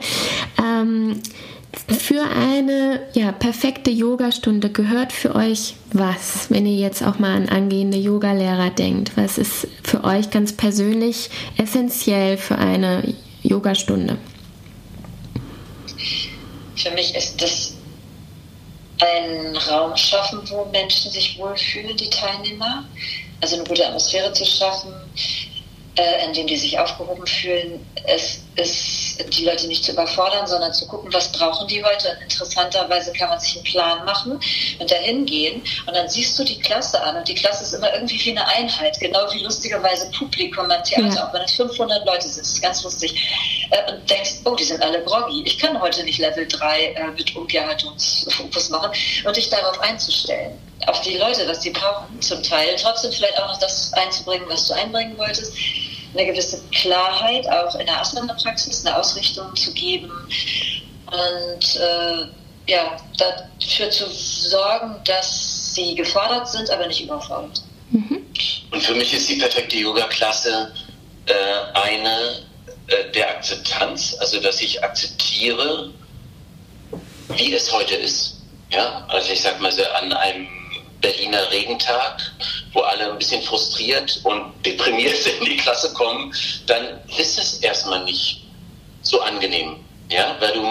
Ähm, 0.59 1.21
für 1.88 2.23
eine 2.23 3.01
ja, 3.14 3.33
perfekte 3.33 3.90
Yogastunde 3.90 4.71
gehört 4.71 5.12
für 5.12 5.35
euch 5.35 5.75
was, 5.92 6.51
wenn 6.51 6.66
ihr 6.66 6.77
jetzt 6.77 7.03
auch 7.03 7.18
mal 7.18 7.35
an 7.35 7.49
angehende 7.49 7.97
Yogalehrer 7.97 8.71
denkt? 8.71 9.12
Was 9.16 9.38
ist 9.38 9.68
für 9.83 10.05
euch 10.05 10.31
ganz 10.31 10.53
persönlich 10.55 11.31
essentiell 11.57 12.37
für 12.37 12.59
eine 12.59 13.14
Yogastunde? 13.42 14.18
Für 16.77 16.90
mich 16.90 17.14
ist 17.14 17.40
das 17.40 17.75
ein 19.01 19.57
Raum 19.57 19.97
schaffen, 19.97 20.40
wo 20.51 20.66
Menschen 20.66 21.11
sich 21.11 21.38
wohlfühlen, 21.38 21.97
die 21.97 22.11
Teilnehmer. 22.11 22.85
Also 23.40 23.57
eine 23.57 23.64
gute 23.64 23.87
Atmosphäre 23.87 24.33
zu 24.33 24.45
schaffen, 24.45 24.92
äh, 25.96 26.26
in 26.26 26.33
dem 26.33 26.46
die 26.46 26.57
sich 26.57 26.78
aufgehoben 26.78 27.26
fühlen. 27.26 27.87
Es 28.05 28.40
ist 28.57 29.24
die 29.38 29.44
Leute 29.44 29.66
nicht 29.66 29.85
zu 29.85 29.92
überfordern, 29.92 30.46
sondern 30.46 30.72
zu 30.72 30.87
gucken, 30.87 31.12
was 31.12 31.31
brauchen 31.33 31.68
die 31.68 31.85
heute. 31.85 32.09
Und 32.11 32.22
interessanterweise 32.22 33.12
kann 33.12 33.28
man 33.28 33.38
sich 33.40 33.57
einen 33.57 33.64
Plan 33.64 34.05
machen 34.05 34.40
und 34.78 34.90
dahin 34.90 35.26
gehen 35.26 35.62
und 35.87 35.94
dann 35.94 36.09
siehst 36.09 36.38
du 36.38 36.44
die 36.44 36.59
Klasse 36.59 37.02
an 37.02 37.16
und 37.16 37.28
die 37.28 37.35
Klasse 37.35 37.64
ist 37.64 37.74
immer 37.74 37.92
irgendwie 37.92 38.22
wie 38.24 38.31
eine 38.31 38.46
Einheit, 38.46 38.98
genau 39.00 39.20
wie 39.33 39.40
lustigerweise 39.40 40.11
Publikum 40.11 40.68
beim 40.68 40.83
Theater, 40.85 41.14
ja. 41.14 41.28
auch 41.28 41.35
wenn 41.35 41.42
es 41.42 41.52
500 41.52 42.07
Leute 42.07 42.28
sind, 42.28 42.40
das 42.40 42.55
ist 42.55 42.62
ganz 42.62 42.83
lustig. 42.85 43.68
Äh, 43.70 43.92
und 43.92 44.09
denkst, 44.09 44.40
oh, 44.44 44.55
die 44.55 44.64
sind 44.64 44.83
alle 44.83 45.02
groggy. 45.05 45.42
Ich 45.44 45.59
kann 45.59 45.81
heute 45.81 46.05
nicht 46.05 46.18
Level 46.18 46.46
3 46.46 46.85
äh, 46.85 47.07
mit 47.16 47.35
Umkehrhaltungsfokus 47.37 48.70
machen 48.70 48.90
und 49.24 49.37
dich 49.37 49.50
darauf 49.50 49.78
einzustellen 49.81 50.59
auf 50.87 51.01
die 51.03 51.16
Leute, 51.16 51.47
was 51.49 51.62
sie 51.62 51.71
brauchen, 51.71 52.21
zum 52.21 52.42
Teil. 52.42 52.77
Trotzdem 52.81 53.12
vielleicht 53.12 53.38
auch 53.40 53.49
noch 53.49 53.59
das 53.59 53.92
einzubringen, 53.95 54.47
was 54.49 54.68
du 54.68 54.75
einbringen 54.75 55.16
wolltest. 55.18 55.53
Eine 56.14 56.27
gewisse 56.27 56.62
Klarheit 56.73 57.49
auch 57.49 57.75
in 57.77 57.87
der 57.87 58.01
Asana-Praxis, 58.01 58.85
eine 58.85 58.97
Ausrichtung 58.99 59.55
zu 59.57 59.73
geben 59.73 60.11
und 61.07 61.77
äh, 61.77 62.27
ja, 62.66 62.97
dafür 63.18 63.90
zu 63.90 64.07
sorgen, 64.09 64.97
dass 65.05 65.75
sie 65.75 65.95
gefordert 65.95 66.49
sind, 66.49 66.71
aber 66.71 66.87
nicht 66.87 67.03
überfordert. 67.03 67.62
Mhm. 67.90 68.25
Und 68.71 68.83
für 68.83 68.95
mich 68.95 69.12
ist 69.12 69.29
die 69.29 69.37
perfekte 69.37 69.77
Yoga-Klasse 69.77 70.73
äh, 71.27 71.33
eine 71.75 72.42
äh, 72.87 73.11
der 73.12 73.31
Akzeptanz, 73.31 74.16
also 74.21 74.40
dass 74.40 74.61
ich 74.61 74.83
akzeptiere, 74.83 75.90
wie 77.37 77.55
es 77.55 77.73
heute 77.73 77.95
ist. 77.95 78.40
Ja, 78.71 79.05
also 79.09 79.33
ich 79.33 79.42
sag 79.42 79.61
mal 79.61 79.71
so 79.71 79.85
an 79.85 80.12
einem 80.12 80.49
Berliner 81.02 81.50
Regentag, 81.50 82.22
wo 82.72 82.80
alle 82.80 83.12
ein 83.12 83.18
bisschen 83.18 83.42
frustriert 83.42 84.20
und 84.24 84.54
deprimiert 84.64 85.26
in 85.26 85.44
die 85.44 85.56
Klasse 85.58 85.92
kommen, 85.92 86.34
dann 86.66 87.00
ist 87.18 87.38
es 87.38 87.58
erstmal 87.58 88.04
nicht 88.04 88.40
so 89.02 89.20
angenehm. 89.20 89.76
Ja, 90.10 90.36
weil 90.40 90.52
du 90.52 90.62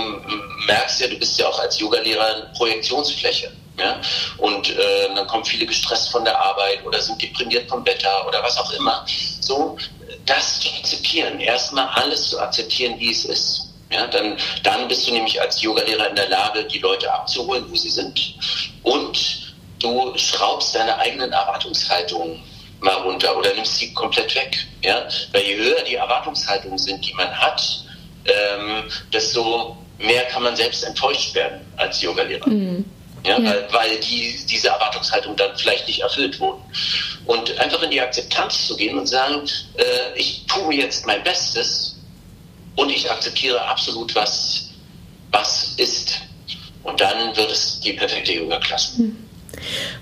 merkst 0.68 1.02
ja, 1.02 1.08
du 1.08 1.18
bist 1.18 1.40
ja 1.40 1.48
auch 1.48 1.60
als 1.60 1.80
Yogalehrer 1.80 2.52
Projektionsfläche. 2.58 3.52
Ja? 3.78 4.00
Und 4.38 4.70
äh, 4.70 5.14
dann 5.16 5.28
kommen 5.28 5.44
viele 5.46 5.66
gestresst 5.66 6.10
von 6.10 6.24
der 6.24 6.40
Arbeit 6.40 6.86
oder 6.86 7.02
sind 7.02 7.22
deprimiert 7.22 7.68
vom 7.70 7.86
Wetter 7.86 8.28
oder 8.28 8.44
was 8.44 8.58
auch 8.58 8.72
immer. 8.74 9.06
So, 9.40 9.78
das 10.26 10.60
zu 10.60 10.70
akzeptieren, 10.70 11.40
erstmal 11.40 11.88
alles 11.88 12.30
zu 12.30 12.40
akzeptieren, 12.40 13.00
wie 13.00 13.12
es 13.12 13.26
ist. 13.26 13.68
Ja, 13.92 14.08
dann, 14.08 14.38
dann 14.64 14.88
bist 14.88 15.08
du 15.08 15.12
nämlich 15.12 15.42
als 15.42 15.62
Yogalehrer 15.62 16.10
in 16.10 16.16
der 16.16 16.30
Lage, 16.30 16.64
die 16.64 16.80
Leute 16.80 17.12
abzuholen, 17.12 17.66
wo 17.70 17.76
sie 17.76 17.90
sind. 17.90 18.36
Und 18.84 19.41
du 19.84 20.14
schraubst 20.18 20.76
deine 20.76 20.98
eigenen 20.98 21.32
Erwartungshaltungen 21.32 22.42
mal 22.82 22.96
runter 22.96 23.38
oder 23.38 23.54
nimmst 23.54 23.78
sie 23.78 23.94
komplett 23.94 24.34
weg. 24.36 24.58
Ja? 24.84 25.08
Weil 25.32 25.44
je 25.44 25.58
höher 25.58 25.82
die 25.84 25.96
Erwartungshaltungen 25.96 26.78
sind, 26.78 27.06
die 27.06 27.14
man 27.14 27.32
hat, 27.32 27.86
ähm, 28.26 28.84
desto 29.14 29.78
mehr 29.98 30.24
kann 30.26 30.44
man 30.44 30.56
selbst 30.56 30.84
enttäuscht 30.84 31.34
werden 31.36 31.62
als 31.78 32.02
Yogalehrer. 32.02 32.50
Mhm. 32.50 32.86
Ja, 33.24 33.38
ja. 33.38 33.46
Weil, 33.46 33.68
weil 33.72 34.00
die, 34.00 34.36
diese 34.50 34.70
Erwartungshaltung 34.70 35.36
dann 35.36 35.56
vielleicht 35.56 35.88
nicht 35.88 36.00
erfüllt 36.00 36.40
wurden. 36.40 36.62
Und 37.26 37.58
einfach 37.60 37.82
in 37.84 37.92
die 37.92 38.02
Akzeptanz 38.02 38.68
zu 38.68 38.76
gehen 38.76 38.98
und 38.98 39.06
sagen, 39.06 39.48
äh, 39.78 40.20
ich 40.20 40.46
tue 40.48 40.74
jetzt 40.74 41.06
mein 41.06 41.24
Bestes 41.24 41.98
und 42.76 42.90
ich 42.90 43.10
akzeptiere 43.10 43.62
absolut, 43.62 44.16
was, 44.16 44.70
was 45.32 45.74
ist. 45.78 46.20
Und 46.84 47.00
dann 47.00 47.36
wird 47.38 47.52
es 47.52 47.80
die 47.80 47.94
perfekte 47.94 48.34
Yoga-Klasse. 48.34 49.04
Mhm. 49.04 49.30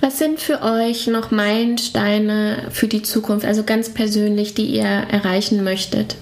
Was 0.02 0.18
sind 0.18 0.40
für 0.40 0.62
euch 0.62 1.08
noch 1.08 1.32
Meilensteine 1.32 2.70
für 2.72 2.88
die 2.88 3.02
Zukunft, 3.02 3.46
also 3.46 3.64
ganz 3.64 3.94
persönlich, 3.94 4.54
die 4.54 4.66
ihr 4.66 4.84
erreichen 4.84 5.64
möchtet? 5.64 6.16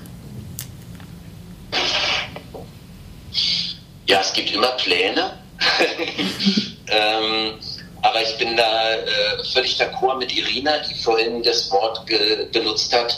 Ja, 4.07 4.21
es 4.21 4.33
gibt 4.33 4.51
immer 4.53 4.71
Pläne. 4.73 5.33
ähm, 6.87 7.53
aber 8.01 8.21
ich 8.21 8.37
bin 8.37 8.55
da 8.55 8.93
äh, 8.93 9.43
völlig 9.53 9.79
d'accord 9.79 10.17
mit 10.17 10.35
Irina, 10.35 10.77
die 10.79 10.95
vorhin 10.95 11.43
das 11.43 11.69
Wort 11.71 12.05
benutzt 12.51 12.93
hat, 12.93 13.17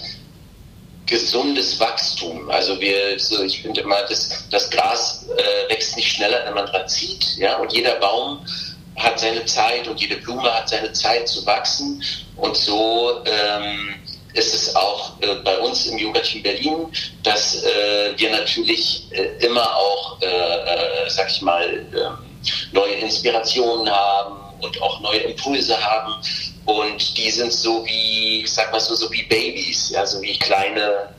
gesundes 1.06 1.80
Wachstum. 1.80 2.50
Also 2.50 2.80
wir, 2.80 3.20
so 3.20 3.44
ich 3.44 3.62
finde 3.62 3.82
immer, 3.82 4.02
das, 4.04 4.48
das 4.50 4.70
Gras 4.70 5.26
äh, 5.36 5.72
wächst 5.72 5.96
nicht 5.96 6.16
schneller, 6.16 6.44
wenn 6.46 6.54
man 6.54 6.66
dran 6.68 6.88
zieht, 6.88 7.38
ja, 7.38 7.58
und 7.58 7.74
jeder 7.74 7.96
Baum 7.96 8.46
hat 9.00 9.20
seine 9.20 9.44
Zeit 9.46 9.88
und 9.88 10.00
jede 10.00 10.18
Blume 10.18 10.54
hat 10.54 10.70
seine 10.70 10.92
Zeit 10.94 11.28
zu 11.28 11.46
wachsen. 11.46 12.04
Und 12.36 12.56
so 12.56 13.24
ähm, 13.26 13.96
ist 14.34 14.54
es 14.54 14.76
auch 14.76 15.20
äh, 15.22 15.36
bei 15.44 15.58
uns 15.60 15.88
im 15.88 15.98
Yoga-Team 15.98 16.44
Berlin, 16.44 16.88
dass 17.24 17.64
äh, 17.64 18.14
wir 18.18 18.30
natürlich 18.30 19.08
äh, 19.12 19.46
immer 19.46 19.76
auch, 19.76 20.22
äh, 20.22 20.26
äh, 20.26 21.10
sag 21.10 21.32
ich 21.32 21.42
mal, 21.42 21.86
ähm, 21.96 22.18
neue 22.72 22.94
Inspirationen 22.96 23.90
haben 23.90 24.36
und 24.62 24.82
auch 24.82 25.00
neue 25.00 25.20
Impulse 25.20 25.76
haben. 25.82 26.14
Und 26.66 27.18
die 27.18 27.32
sind 27.32 27.52
so 27.52 27.86
wie, 27.86 28.42
ich 28.42 28.54
sag 28.54 28.72
mal 28.72 28.80
so, 28.80 28.96
so 28.96 29.12
wie 29.12 29.24
Babys, 29.24 29.90
ja, 29.90 30.06
so 30.06 30.22
wie 30.22 30.38
kleine, 30.38 31.10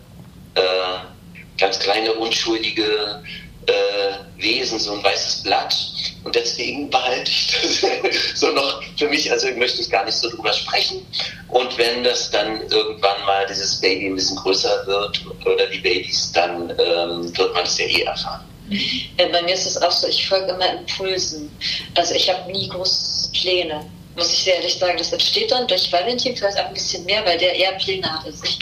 äh, 0.55 0.61
ganz 1.59 1.79
kleine, 1.79 2.13
unschuldige 2.13 3.23
Wesen, 4.41 4.79
so 4.79 4.93
ein 4.93 5.05
weißes 5.05 5.43
Blatt. 5.43 5.75
Und 6.25 6.35
deswegen 6.35 6.91
behalte 6.91 7.31
ich 7.31 7.57
das 8.03 8.41
so 8.41 8.51
noch 8.53 8.83
für 8.97 9.09
mich, 9.09 9.31
also 9.31 9.49
möchte 9.53 9.81
ich 9.81 9.91
gar 9.91 10.05
nicht 10.05 10.17
so 10.17 10.29
drüber 10.31 10.53
sprechen. 10.53 11.07
Und 11.49 11.77
wenn 11.79 12.05
das 12.05 12.31
dann 12.31 12.61
irgendwann 12.69 13.25
mal 13.27 13.47
dieses 13.47 13.81
Baby 13.81 14.07
ein 14.07 14.17
bisschen 14.17 14.37
größer 14.37 14.87
wird 14.87 15.21
oder 15.47 15.67
die 15.67 15.79
Babys, 15.79 16.33
dann 16.33 16.71
ähm, 16.71 17.37
wird 17.37 17.55
man 17.55 17.65
es 17.65 17.79
ja 17.79 17.87
eh 17.87 18.03
erfahren. 18.03 18.45
Ja, 19.19 19.27
bei 19.33 19.43
mir 19.43 19.55
ist 19.55 19.67
es 19.67 19.81
auch 19.83 19.91
so, 19.91 20.07
ich 20.07 20.29
folge 20.29 20.53
immer 20.53 20.79
Impulsen. 20.79 21.51
Also 21.97 22.15
ich 22.15 22.31
habe 22.31 22.51
nie 22.53 22.69
große 22.69 23.31
Pläne, 23.33 23.85
muss 24.17 24.33
ich 24.33 24.45
sehr 24.45 24.57
ehrlich 24.57 24.79
sagen. 24.79 24.97
Das 24.97 25.13
entsteht 25.13 25.51
dann 25.51 25.67
durch 25.67 25.93
Valentin 25.93 26.37
vielleicht 26.37 26.59
auch 26.59 26.67
ein 26.67 26.75
bisschen 26.75 27.05
mehr, 27.05 27.25
weil 27.25 27.39
der 27.39 27.55
eher 27.55 27.73
Pläne 27.73 28.11
hat 28.13 28.25
als 28.25 28.43
ich. 28.45 28.59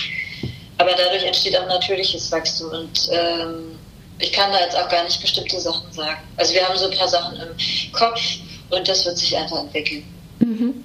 Aber 0.78 0.92
dadurch 0.92 1.24
entsteht 1.24 1.58
auch 1.58 1.66
natürliches 1.66 2.30
Wachstum 2.30 2.70
und 2.70 3.08
ähm, 3.12 3.77
ich 4.18 4.32
kann 4.32 4.50
da 4.52 4.60
jetzt 4.60 4.76
auch 4.76 4.88
gar 4.88 5.04
nicht 5.04 5.20
bestimmte 5.20 5.60
Sachen 5.60 5.92
sagen. 5.92 6.20
Also 6.36 6.54
wir 6.54 6.66
haben 6.66 6.76
so 6.76 6.90
ein 6.90 6.96
paar 6.96 7.08
Sachen 7.08 7.36
im 7.36 7.92
Kopf 7.92 8.20
und 8.70 8.88
das 8.88 9.04
wird 9.04 9.18
sich 9.18 9.36
einfach 9.36 9.60
entwickeln. 9.60 10.04
Mhm. 10.40 10.84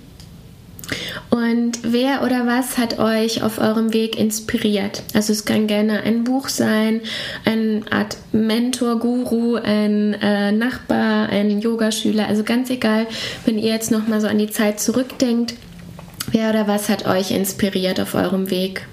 Und 1.29 1.79
wer 1.83 2.21
oder 2.23 2.45
was 2.45 2.77
hat 2.77 2.99
euch 2.99 3.41
auf 3.41 3.57
eurem 3.57 3.93
Weg 3.93 4.17
inspiriert? 4.17 5.03
Also 5.13 5.33
es 5.33 5.45
kann 5.45 5.67
gerne 5.67 6.03
ein 6.03 6.23
Buch 6.23 6.49
sein, 6.49 7.01
eine 7.45 7.81
Art 7.89 8.17
Mentor, 8.31 8.99
Guru, 8.99 9.55
ein 9.55 10.13
äh, 10.13 10.51
Nachbar, 10.51 11.29
ein 11.29 11.59
Yogaschüler, 11.59 12.27
also 12.27 12.43
ganz 12.43 12.69
egal, 12.69 13.07
wenn 13.45 13.57
ihr 13.57 13.71
jetzt 13.71 13.91
nochmal 13.91 14.21
so 14.21 14.27
an 14.27 14.37
die 14.37 14.49
Zeit 14.49 14.79
zurückdenkt, 14.79 15.55
wer 16.27 16.49
oder 16.49 16.67
was 16.67 16.89
hat 16.89 17.07
euch 17.07 17.31
inspiriert 17.31 17.99
auf 17.99 18.13
eurem 18.13 18.49
Weg? 18.49 18.85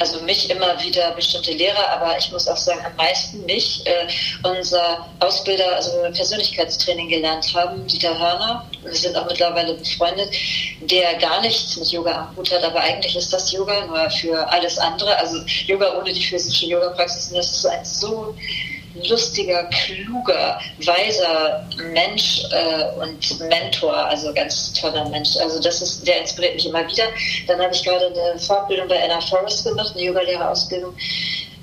Also 0.00 0.20
mich 0.22 0.50
immer 0.50 0.82
wieder 0.82 1.12
bestimmte 1.12 1.52
Lehrer, 1.52 1.88
aber 1.90 2.16
ich 2.18 2.32
muss 2.32 2.48
auch 2.48 2.56
sagen, 2.56 2.80
am 2.84 2.96
meisten 2.96 3.44
mich. 3.44 3.86
Äh, 3.86 4.06
unser 4.42 5.06
Ausbilder, 5.20 5.76
also 5.76 5.92
wenn 5.92 6.04
wir 6.04 6.10
Persönlichkeitstraining 6.10 7.08
gelernt 7.08 7.52
haben, 7.54 7.86
Dieter 7.86 8.18
Hörner, 8.18 8.68
wir 8.82 8.94
sind 8.94 9.16
auch 9.16 9.26
mittlerweile 9.26 9.74
befreundet, 9.74 10.34
der 10.80 11.14
gar 11.16 11.40
nichts 11.42 11.76
mit 11.76 11.92
Yoga 11.92 12.28
am 12.28 12.36
Hut 12.36 12.50
hat, 12.50 12.64
aber 12.64 12.80
eigentlich 12.80 13.14
ist 13.14 13.32
das 13.32 13.52
Yoga 13.52 13.86
nur 13.86 14.10
für 14.10 14.50
alles 14.50 14.78
andere. 14.78 15.16
Also 15.18 15.38
Yoga 15.66 15.98
ohne 15.98 16.12
die 16.12 16.22
physische 16.22 16.66
Yoga-Praxis, 16.66 17.30
das 17.30 17.52
ist 17.52 17.66
ein 17.66 17.84
so 17.84 18.34
lustiger, 18.94 19.64
kluger, 19.64 20.60
weiser 20.78 21.66
Mensch 21.92 22.42
äh, 22.50 23.00
und 23.00 23.48
Mentor, 23.48 23.94
also 23.94 24.32
ganz 24.34 24.72
toller 24.72 25.08
Mensch. 25.08 25.36
Also 25.36 25.60
das 25.60 25.80
ist, 25.82 26.06
der 26.06 26.20
inspiriert 26.20 26.54
mich 26.54 26.66
immer 26.66 26.86
wieder. 26.88 27.04
Dann 27.46 27.60
habe 27.60 27.74
ich 27.74 27.82
gerade 27.84 28.06
eine 28.06 28.38
Fortbildung 28.38 28.88
bei 28.88 29.02
Anna 29.02 29.20
Forrest 29.20 29.64
gemacht, 29.64 29.92
eine 29.94 30.04
Yogalehrerausbildung. 30.04 30.94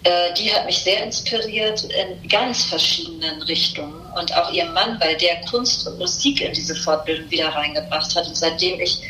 Äh, 0.04 0.34
die 0.38 0.54
hat 0.54 0.66
mich 0.66 0.78
sehr 0.78 1.04
inspiriert 1.04 1.84
in 1.84 2.30
ganz 2.30 2.64
verschiedenen 2.64 3.42
Richtungen 3.44 4.02
und 4.18 4.34
auch 4.36 4.52
ihr 4.54 4.66
Mann, 4.66 4.98
weil 5.02 5.18
der 5.18 5.42
Kunst 5.50 5.88
und 5.88 6.00
Musik 6.00 6.42
in 6.42 6.54
diese 6.54 6.76
Fortbildung 6.76 7.30
wieder 7.30 7.50
reingebracht 7.50 8.16
hat. 8.16 8.28
Und 8.28 8.38
seitdem 8.38 8.80
ich 8.80 9.02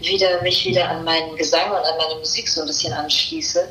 wieder 0.00 0.42
mich 0.42 0.64
wieder 0.66 0.88
an 0.88 1.02
meinen 1.04 1.34
Gesang 1.36 1.70
und 1.70 1.78
an 1.78 1.96
meine 1.98 2.20
Musik 2.20 2.48
so 2.48 2.60
ein 2.60 2.66
bisschen 2.66 2.92
anschließe, 2.92 3.68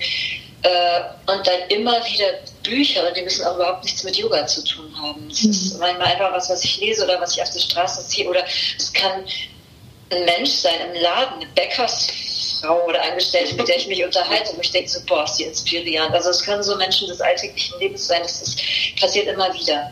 äh, 0.64 1.02
und 1.32 1.46
dann 1.46 1.62
immer 1.70 2.04
wieder 2.06 2.40
Bücher, 2.64 3.12
die 3.12 3.22
müssen 3.22 3.46
auch 3.46 3.56
überhaupt 3.56 3.84
nichts 3.84 4.04
mit 4.04 4.16
Yoga 4.16 4.48
zu 4.48 4.64
tun 4.64 4.94
haben. 5.02 5.30
Es 5.30 5.44
mhm. 5.44 5.52
ist 5.52 5.80
manchmal 5.80 6.08
einfach 6.08 6.32
was, 6.32 6.50
was 6.50 6.64
ich 6.64 6.78
lese 6.78 7.04
oder 7.04 7.20
was 7.20 7.36
ich 7.36 7.42
auf 7.42 7.50
der 7.52 7.60
Straße 7.60 8.02
sehe. 8.02 8.28
Oder 8.28 8.46
es 8.78 8.94
kann 8.94 9.26
ein 10.10 10.26
Mensch 10.26 10.52
sein 10.52 10.80
im 10.88 11.02
Laden, 11.02 11.42
eine 11.42 11.48
Bäckersfrau 11.48 12.86
oder 12.88 13.02
Angestellte, 13.04 13.56
mit 13.56 13.68
der 13.68 13.76
ich 13.76 13.88
mich 13.88 14.04
unterhalte, 14.04 14.56
wo 14.56 14.62
ich 14.62 14.72
denke, 14.72 14.90
so, 14.90 15.02
boah, 15.06 15.26
ist 15.26 15.36
die 15.36 15.44
inspirierend. 15.44 16.14
Also 16.14 16.30
es 16.30 16.42
können 16.44 16.64
so 16.64 16.78
Menschen 16.78 17.10
des 17.10 17.20
alltäglichen 17.20 17.80
Lebens 17.80 18.08
sein, 18.08 18.22
das 18.24 18.42
ist, 18.42 18.62
passiert 19.00 19.28
immer 19.28 19.54
wieder. 19.54 19.92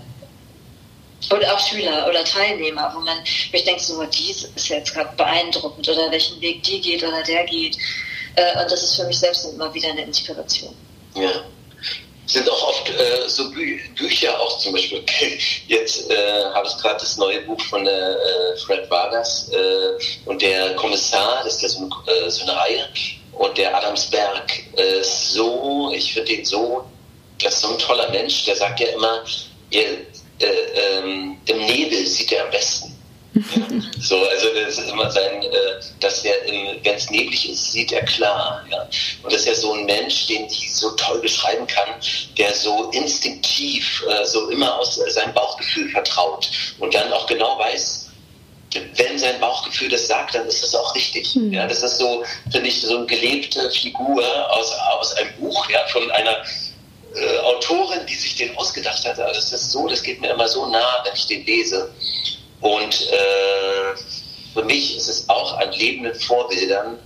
Und 1.29 1.45
auch 1.45 1.59
Schüler 1.59 2.07
oder 2.09 2.23
Teilnehmer, 2.23 2.91
wo 2.95 2.99
man, 3.01 3.17
wo 3.19 3.57
ich 3.57 3.63
denke, 3.63 3.81
so, 3.81 4.01
die 4.03 4.31
ist 4.31 4.69
jetzt 4.69 4.93
gerade 4.93 5.15
beeindruckend 5.17 5.87
oder 5.87 6.09
welchen 6.11 6.39
Weg 6.41 6.63
die 6.63 6.81
geht 6.81 7.03
oder 7.03 7.21
der 7.23 7.43
geht. 7.43 7.77
Äh, 8.35 8.61
und 8.61 8.71
das 8.71 8.83
ist 8.83 8.95
für 8.95 9.05
mich 9.05 9.19
selbst 9.19 9.45
immer 9.45 9.73
wieder 9.73 9.89
eine 9.89 10.03
Inspiration. 10.03 10.73
Ja. 11.15 11.43
sind 12.25 12.49
auch 12.49 12.67
oft 12.69 12.89
äh, 12.89 13.27
so 13.27 13.51
Bü 13.51 13.77
Bücher, 13.97 14.39
auch 14.39 14.57
zum 14.59 14.73
Beispiel, 14.73 15.03
jetzt 15.67 16.09
äh, 16.09 16.43
habe 16.53 16.67
ich 16.67 16.77
gerade 16.77 16.99
das 16.99 17.17
neue 17.17 17.41
Buch 17.41 17.59
von 17.69 17.85
äh, 17.85 18.15
Fred 18.65 18.89
Vargas 18.89 19.49
äh, 19.49 20.29
und 20.29 20.41
der 20.41 20.75
Kommissar, 20.75 21.41
das 21.43 21.55
ist 21.55 21.61
ja 21.63 21.69
so 21.69 21.89
eine, 22.07 22.31
so 22.31 22.43
eine 22.43 22.55
Reihe, 22.55 22.87
und 23.33 23.57
der 23.57 23.75
Adamsberg 23.75 24.51
ist 25.01 25.31
so, 25.31 25.91
ich 25.93 26.13
finde 26.13 26.33
ihn 26.33 26.45
so, 26.45 26.85
das 27.43 27.55
ist 27.55 27.61
so 27.61 27.69
ein 27.69 27.79
toller 27.79 28.09
Mensch, 28.11 28.45
der 28.45 28.55
sagt 28.55 28.79
ja 28.79 28.87
immer, 28.87 29.23
ihr, 29.71 30.05
äh, 30.39 30.45
ähm, 30.97 31.37
im 31.47 31.65
Nebel 31.65 32.05
sieht 32.05 32.31
er 32.31 32.45
am 32.45 32.51
besten. 32.51 32.95
so, 33.99 34.17
also 34.27 34.47
das 34.53 34.77
ist 34.77 34.89
immer 34.89 35.09
sein, 35.09 35.41
äh, 35.43 35.49
dass 35.99 36.25
er, 36.25 36.33
wenn 36.45 36.95
es 36.95 37.09
neblig 37.09 37.49
ist, 37.49 37.71
sieht 37.71 37.91
er 37.91 38.03
klar. 38.03 38.65
Ja? 38.69 38.87
Und 39.23 39.31
das 39.31 39.41
ist 39.41 39.47
ja 39.47 39.55
so 39.55 39.73
ein 39.73 39.85
Mensch, 39.85 40.27
den 40.27 40.47
die 40.49 40.67
so 40.67 40.91
toll 40.91 41.19
beschreiben 41.19 41.65
kann, 41.67 41.89
der 42.37 42.53
so 42.53 42.89
instinktiv, 42.91 44.03
äh, 44.09 44.25
so 44.25 44.49
immer 44.49 44.77
aus 44.77 44.95
seinem 44.95 45.33
Bauchgefühl 45.33 45.89
vertraut 45.89 46.49
und 46.79 46.93
dann 46.93 47.11
auch 47.13 47.25
genau 47.25 47.57
weiß, 47.57 48.09
wenn 48.95 49.19
sein 49.19 49.39
Bauchgefühl 49.39 49.89
das 49.89 50.07
sagt, 50.07 50.35
dann 50.35 50.47
ist 50.47 50.63
das 50.63 50.75
auch 50.75 50.95
richtig. 50.95 51.35
Mhm. 51.35 51.53
Ja, 51.53 51.67
das 51.67 51.83
ist 51.83 51.97
so, 51.97 52.23
finde 52.51 52.67
ich, 52.67 52.81
so 52.81 52.97
eine 52.97 53.05
gelebte 53.05 53.69
Figur 53.71 54.23
aus, 54.51 54.71
aus 54.99 55.13
einem 55.15 55.33
Buch, 55.39 55.69
ja, 55.69 55.85
von 55.87 56.09
einer 56.11 56.37
äh, 57.15 57.37
Autorin, 57.39 58.05
die 58.07 58.15
sich 58.15 58.35
den 58.35 58.55
ausgedacht 58.57 59.03
hat. 59.05 59.19
Also 59.19 59.39
das 59.39 59.51
ist 59.51 59.71
so, 59.71 59.87
das 59.87 60.01
geht 60.01 60.21
mir 60.21 60.31
immer 60.31 60.47
so 60.47 60.65
nah, 60.67 61.01
wenn 61.03 61.13
ich 61.13 61.27
den 61.27 61.45
lese. 61.45 61.91
Und 62.61 63.09
äh, 63.11 63.97
für 64.53 64.63
mich 64.63 64.97
ist 64.97 65.07
es 65.07 65.29
auch 65.29 65.57
an 65.57 65.71
lebenden 65.73 66.15
Vorbildern 66.15 66.99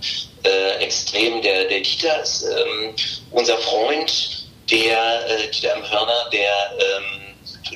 äh, 0.44 0.84
extrem. 0.84 1.42
Der, 1.42 1.64
der 1.64 1.80
Dieter 1.80 2.22
ist 2.22 2.44
ähm, 2.44 2.94
unser 3.30 3.56
Freund, 3.58 4.46
der 4.70 5.30
äh, 5.30 5.50
Dieter 5.50 5.74
M. 5.74 5.90
Hörner, 5.90 6.30
der 6.32 6.72
ähm, 6.78 7.26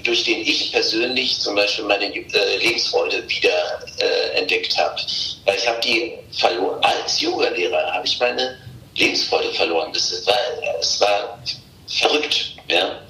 durch 0.05 0.25
den 0.25 0.40
ich 0.40 0.73
persönlich 0.73 1.40
zum 1.40 1.55
Beispiel 1.55 1.85
meine 1.85 2.07
äh, 2.07 2.57
Lebensfreude 2.59 3.29
wieder 3.29 3.81
äh, 3.99 4.38
entdeckt 4.38 4.77
habe. 4.77 5.01
Weil 5.45 5.57
ich 5.57 5.66
habe 5.66 5.81
die 5.81 6.14
verloren. 6.33 6.83
Als 6.83 7.21
Yoga-Lehrer 7.21 7.93
habe 7.93 8.07
ich 8.07 8.19
meine 8.21 8.59
Lebensfreude 8.97 9.53
verloren. 9.53 9.93
Das 9.93 10.27
war, 10.27 10.37
es 10.81 11.01
war 11.01 11.43
verrückt. 11.90 12.53
Ja? 12.68 13.00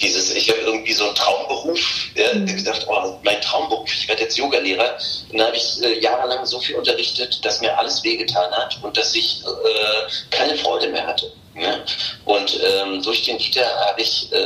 Dieses, 0.00 0.34
ich 0.34 0.48
habe 0.48 0.60
irgendwie 0.60 0.92
so 0.92 1.04
einen 1.04 1.14
Traumberuf, 1.14 1.80
ja, 2.14 2.34
mhm. 2.34 2.46
gedacht, 2.46 2.86
oh, 2.88 3.18
mein 3.22 3.40
Traumberuf, 3.40 3.92
ich 3.92 4.08
werde 4.08 4.22
jetzt 4.22 4.38
Yogalehrer. 4.38 4.96
Und 5.30 5.38
dann 5.38 5.48
habe 5.48 5.56
ich 5.56 5.82
äh, 5.82 6.00
jahrelang 6.00 6.44
so 6.46 6.58
viel 6.60 6.76
unterrichtet, 6.76 7.44
dass 7.44 7.60
mir 7.60 7.76
alles 7.78 8.02
wehgetan 8.02 8.50
hat 8.52 8.78
und 8.82 8.96
dass 8.96 9.14
ich 9.14 9.42
äh, 9.44 10.10
keine 10.30 10.56
Freude 10.56 10.88
mehr 10.88 11.06
hatte. 11.06 11.32
Ja? 11.54 11.78
Und 12.24 12.58
ähm, 12.64 13.02
durch 13.02 13.22
den 13.24 13.38
Dieter 13.38 13.66
habe 13.86 14.00
ich 14.00 14.32
äh, 14.32 14.36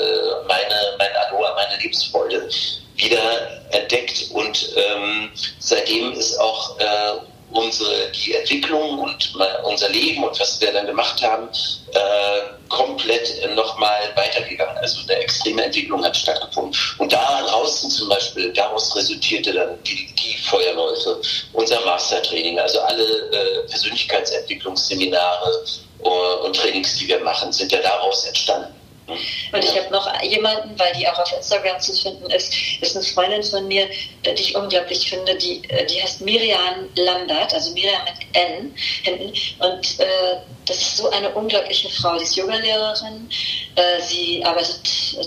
meine, 0.46 0.96
meine 0.98 1.18
Aloha, 1.26 1.54
meine 1.54 1.80
Lebensfreude 1.80 2.48
wieder 2.96 3.62
entdeckt 3.70 4.30
und 4.32 4.72
ähm, 4.74 5.30
seitdem 5.58 6.12
ist 6.12 6.38
auch 6.38 6.78
äh, 6.80 7.12
unsere, 7.52 8.10
die 8.10 8.34
Entwicklung 8.34 8.98
und 8.98 9.34
unser 9.64 9.88
Leben 9.90 10.24
und 10.24 10.38
was 10.40 10.60
wir 10.60 10.72
dann 10.72 10.86
gemacht 10.86 11.22
haben, 11.22 11.48
äh, 11.92 12.55
komplett 12.86 13.54
nochmal 13.54 14.12
weitergegangen. 14.14 14.76
Also 14.78 15.00
eine 15.02 15.20
extreme 15.20 15.64
Entwicklung 15.64 16.04
hat 16.04 16.16
stattgefunden. 16.16 16.74
Und 16.98 17.12
daraus 17.12 17.88
zum 17.88 18.08
Beispiel, 18.08 18.52
daraus 18.52 18.94
resultierte 18.94 19.52
dann 19.52 19.82
die, 19.84 20.08
die 20.14 20.36
Feuerläufe, 20.38 21.20
unser 21.52 21.80
Mastertraining, 21.84 22.58
also 22.58 22.80
alle 22.80 23.04
äh, 23.04 23.68
Persönlichkeitsentwicklungsseminare 23.68 25.64
äh, 26.02 26.08
und 26.44 26.56
Trainings, 26.56 26.96
die 26.96 27.08
wir 27.08 27.20
machen, 27.20 27.52
sind 27.52 27.72
ja 27.72 27.80
daraus 27.80 28.26
entstanden. 28.26 28.75
Und 29.08 29.64
ich 29.64 29.78
habe 29.78 29.90
noch 29.92 30.22
jemanden, 30.22 30.78
weil 30.78 30.92
die 30.94 31.06
auch 31.08 31.18
auf 31.18 31.32
Instagram 31.32 31.78
zu 31.80 31.92
finden 31.92 32.28
ist, 32.30 32.52
ist 32.80 32.96
eine 32.96 33.04
Freundin 33.04 33.42
von 33.42 33.68
mir, 33.68 33.88
die 34.24 34.30
ich 34.42 34.56
unglaublich 34.56 35.08
finde, 35.08 35.36
die, 35.36 35.62
äh, 35.68 35.86
die 35.86 36.02
heißt 36.02 36.20
Miriam 36.22 36.88
Landert, 36.96 37.54
also 37.54 37.72
Miriam 37.72 38.02
mit 38.04 38.36
N 38.36 38.74
hinten. 39.02 39.32
Und 39.60 40.00
äh, 40.00 40.36
das 40.64 40.78
ist 40.78 40.96
so 40.96 41.10
eine 41.10 41.30
unglaubliche 41.30 41.88
Frau. 41.88 42.16
Die 42.18 42.24
ist 42.24 42.36
Yogalehrerin. 42.36 43.28
Äh, 43.76 44.00
sie 44.00 44.44
arbeitet 44.44 44.80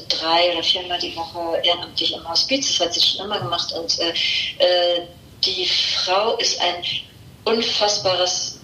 drei 0.10 0.52
oder 0.52 0.64
viermal 0.64 1.00
die 1.00 1.16
Woche 1.16 1.62
ehrenamtlich 1.64 2.14
im 2.14 2.30
Hospiz. 2.30 2.68
Das 2.68 2.88
hat 2.88 2.94
sie 2.94 3.02
schon 3.02 3.26
immer 3.26 3.40
gemacht. 3.40 3.72
Und 3.74 3.98
äh, 4.00 4.14
äh 4.60 5.02
die 5.46 5.66
Frau 5.66 6.36
ist 6.36 6.60
ein 6.60 6.84
unfassbares 7.46 8.59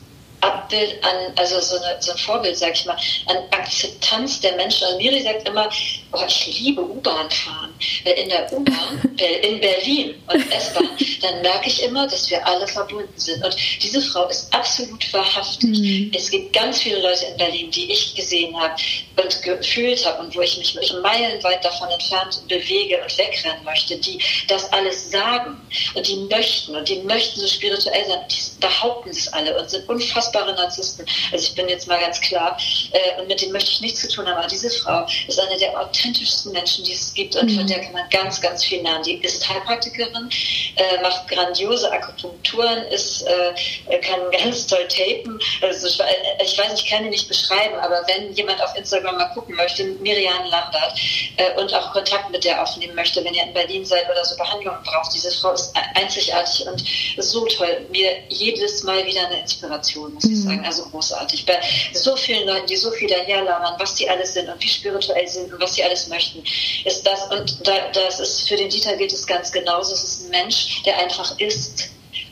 Abbild 0.45 1.03
an, 1.03 1.34
also 1.36 1.60
so, 1.60 1.75
eine, 1.77 1.97
so 1.99 2.12
ein 2.12 2.17
Vorbild, 2.17 2.58
sag 2.58 2.73
ich 2.73 2.86
mal, 2.86 2.97
an 3.27 3.38
Akzeptanz 3.51 4.41
der 4.41 4.55
Menschen. 4.55 4.86
Also 4.86 4.97
Miri 4.97 5.21
sagt 5.21 5.47
immer, 5.47 5.69
oh, 6.15 6.25
ich 6.28 6.60
liebe 6.60 6.82
U-Bahn 6.82 7.30
fahren. 7.32 7.73
Weil 8.04 8.13
in 8.13 8.30
der 8.30 8.51
U-Bahn, 8.51 9.01
in 9.41 9.60
Berlin 9.60 10.15
und 10.28 10.51
S-Bahn, 10.51 10.89
dann 11.21 11.41
merke 11.41 11.67
ich 11.67 11.84
immer, 11.84 12.08
dass 12.08 12.30
wir 12.30 12.45
alle 12.45 12.67
verbunden 12.67 13.17
sind. 13.17 13.43
Und 13.43 13.56
diese 13.82 14.01
Frau 14.01 14.28
ist 14.28 14.54
absolut 14.54 15.12
wahrhaftig. 15.13 15.69
Mhm. 15.69 16.12
Es 16.15 16.30
gibt 16.30 16.54
ganz 16.54 16.82
viele 16.82 17.01
Leute 17.01 17.25
in 17.25 17.38
Berlin, 17.38 17.71
die 17.71 17.91
ich 17.91 18.15
gesehen 18.15 18.60
habe 18.60 18.75
und 19.21 19.41
gefühlt 19.41 20.06
habe 20.06 20.21
und 20.21 20.36
wo 20.36 20.41
ich 20.41 20.58
mich 20.58 20.93
meilenweit 21.01 21.63
davon 21.63 21.89
entfernt 21.89 22.41
bewege 22.47 23.01
und 23.01 23.17
wegrennen 23.17 23.63
möchte, 23.63 23.97
die 23.97 24.19
das 24.47 24.71
alles 24.73 25.12
sagen 25.12 25.62
und 25.93 26.08
die 26.08 26.15
möchten 26.30 26.75
und 26.75 26.88
die 26.88 26.97
möchten 26.97 27.39
so 27.39 27.47
spirituell 27.47 28.06
sein. 28.06 28.19
Die 28.30 28.60
behaupten 28.60 29.10
es 29.10 29.32
alle 29.32 29.58
und 29.60 29.69
sind 29.69 29.88
unfassbar 29.88 30.25
unfassbare 30.25 30.54
Narzissten. 30.54 31.06
Also 31.32 31.45
ich 31.45 31.56
bin 31.56 31.69
jetzt 31.69 31.88
mal 31.88 31.99
ganz 31.99 32.19
klar, 32.21 32.58
äh, 32.91 33.21
und 33.21 33.28
mit 33.28 33.41
denen 33.41 33.51
möchte 33.51 33.71
ich 33.71 33.82
nichts 33.82 34.01
zu 34.01 34.10
tun 34.10 34.28
haben, 34.28 34.38
aber 34.38 34.47
diese 34.47 34.69
Frau 34.69 35.06
ist 35.28 35.39
eine 35.39 35.58
der 35.58 35.78
authentischsten 36.06 36.52
Menschen, 36.52 36.86
die 36.86 36.94
es 36.94 37.13
gibt 37.13 37.36
und 37.36 37.52
mhm. 37.52 37.58
von 37.58 37.68
der 37.68 37.80
kann 37.82 37.94
man 37.94 38.10
ganz, 38.10 38.41
ganz 38.41 38.63
viel 38.63 38.82
lernen. 38.82 39.04
Die 39.04 39.15
ist 39.15 39.48
Heilpraktikerin, 39.48 40.30
äh, 40.76 41.02
macht 41.02 41.28
grandiose 41.28 41.91
Akupunkturen, 41.91 42.84
ist, 42.86 43.24
äh, 43.24 43.98
kann 44.00 44.20
ganz 44.32 44.68
toll 44.68 44.88
tapen. 44.88 45.39
Also 45.62 45.88
ich, 45.88 46.00
ich, 46.44 46.58
weiß, 46.58 46.74
ich 46.80 46.89
kann 46.89 47.04
die 47.04 47.10
nicht 47.10 47.28
beschreiben, 47.28 47.76
aber 47.80 48.02
wenn 48.08 48.34
jemand 48.34 48.62
auf 48.62 48.76
Instagram 48.76 49.18
mal 49.18 49.30
gucken 49.34 49.56
möchte, 49.56 49.84
Miriam 49.84 50.46
Lambert 50.46 51.00
äh, 51.38 51.60
und 51.60 51.74
auch 51.74 51.91
Kontakt 51.91 52.30
mit 52.32 52.44
der 52.44 52.62
aufnehmen 52.62 52.96
möchte, 52.96 53.24
wenn 53.24 53.34
ihr 53.34 53.44
in 53.44 53.54
Berlin 53.54 53.86
seid 53.86 54.10
oder 54.10 54.24
so 54.24 54.36
Behandlung 54.38 54.76
braucht, 54.84 55.13
diese 55.13 55.32
Frau 55.32 55.52
ist 55.52 55.74
einzigartig 55.96 56.68
und 56.68 56.84
so 57.18 57.46
toll. 57.46 57.86
Mir 57.91 58.12
jedes 58.30 58.84
Mal 58.84 59.06
wieder 59.06 59.26
eine 59.28 59.41
Inspiration 59.41 60.13
muss 60.13 60.26
ich 60.26 60.32
mhm. 60.32 60.36
sagen. 60.36 60.65
Also 60.65 60.86
großartig. 60.89 61.46
Bei 61.46 61.60
so 61.94 62.15
vielen 62.15 62.48
Leuten, 62.48 62.68
die 62.68 62.76
so 62.76 62.91
viel 62.91 63.08
daherlabern, 63.08 63.76
was 63.80 63.96
die 63.96 64.10
alles 64.10 64.34
sind 64.34 64.50
und 64.50 64.62
wie 64.62 64.68
spirituell 64.68 65.28
sind 65.28 65.54
und 65.54 65.62
was 65.62 65.76
sie 65.76 65.84
alles 65.86 66.08
möchten, 66.08 66.43
ist 66.84 67.06
das, 67.06 67.28
und 67.28 67.67
da, 67.67 67.89
das 67.93 68.19
ist 68.19 68.48
für 68.48 68.56
den 68.56 68.69
Dieter 68.69 68.95
gilt 68.98 69.13
es 69.13 69.26
ganz 69.26 69.52
genauso. 69.52 69.93
Es 69.93 70.04
ist 70.04 70.26
ein 70.26 70.32
Mensch, 70.32 70.84
der 70.84 70.98
einfach 70.98 71.38
ist 71.39 71.89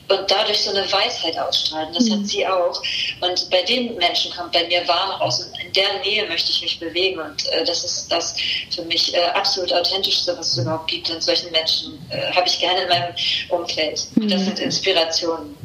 und 0.08 0.30
dadurch 0.30 0.60
so 0.60 0.70
eine 0.70 0.90
Weisheit 0.92 1.38
ausstrahlen. 1.38 1.92
Das 1.94 2.04
mhm. 2.04 2.12
hat 2.12 2.26
sie 2.26 2.46
auch. 2.46 2.82
Und 3.20 3.50
bei 3.50 3.62
den 3.62 3.96
Menschen 3.96 4.32
kommt 4.32 4.52
bei 4.52 4.66
mir 4.66 4.86
warm 4.86 5.12
raus. 5.20 5.40
Und 5.40 5.58
in 5.64 5.72
der 5.72 6.00
Nähe 6.04 6.28
möchte 6.28 6.50
ich 6.50 6.62
mich 6.62 6.78
bewegen. 6.78 7.20
Und 7.20 7.46
äh, 7.48 7.64
das 7.64 7.84
ist 7.84 8.12
das 8.12 8.36
für 8.70 8.82
mich 8.82 9.14
äh, 9.14 9.20
absolut 9.34 9.72
authentischste, 9.72 10.36
was 10.36 10.52
es 10.52 10.58
überhaupt 10.58 10.90
gibt. 10.90 11.10
Und 11.10 11.22
solchen 11.22 11.50
Menschen 11.52 11.98
äh, 12.10 12.32
habe 12.32 12.46
ich 12.46 12.58
gerne 12.58 12.82
in 12.82 12.88
meinem 12.88 13.14
Umfeld. 13.48 14.04
Mhm. 14.14 14.28
Das 14.28 14.44
sind 14.44 14.58
Inspirationen. 14.58 15.56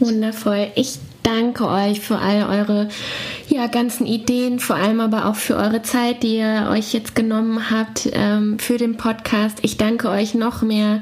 Wundervoll. 0.00 0.72
Ich 0.74 0.94
danke 1.22 1.68
euch 1.68 2.00
für 2.00 2.18
all 2.18 2.42
eure 2.42 2.88
ja, 3.48 3.66
ganzen 3.66 4.06
Ideen, 4.06 4.58
vor 4.58 4.76
allem 4.76 5.00
aber 5.00 5.26
auch 5.26 5.36
für 5.36 5.56
eure 5.56 5.82
Zeit, 5.82 6.22
die 6.22 6.36
ihr 6.36 6.68
euch 6.70 6.92
jetzt 6.92 7.14
genommen 7.14 7.70
habt 7.70 8.08
ähm, 8.12 8.58
für 8.58 8.78
den 8.78 8.96
Podcast. 8.96 9.58
Ich 9.62 9.76
danke 9.76 10.08
euch 10.08 10.34
noch 10.34 10.62
mehr 10.62 11.00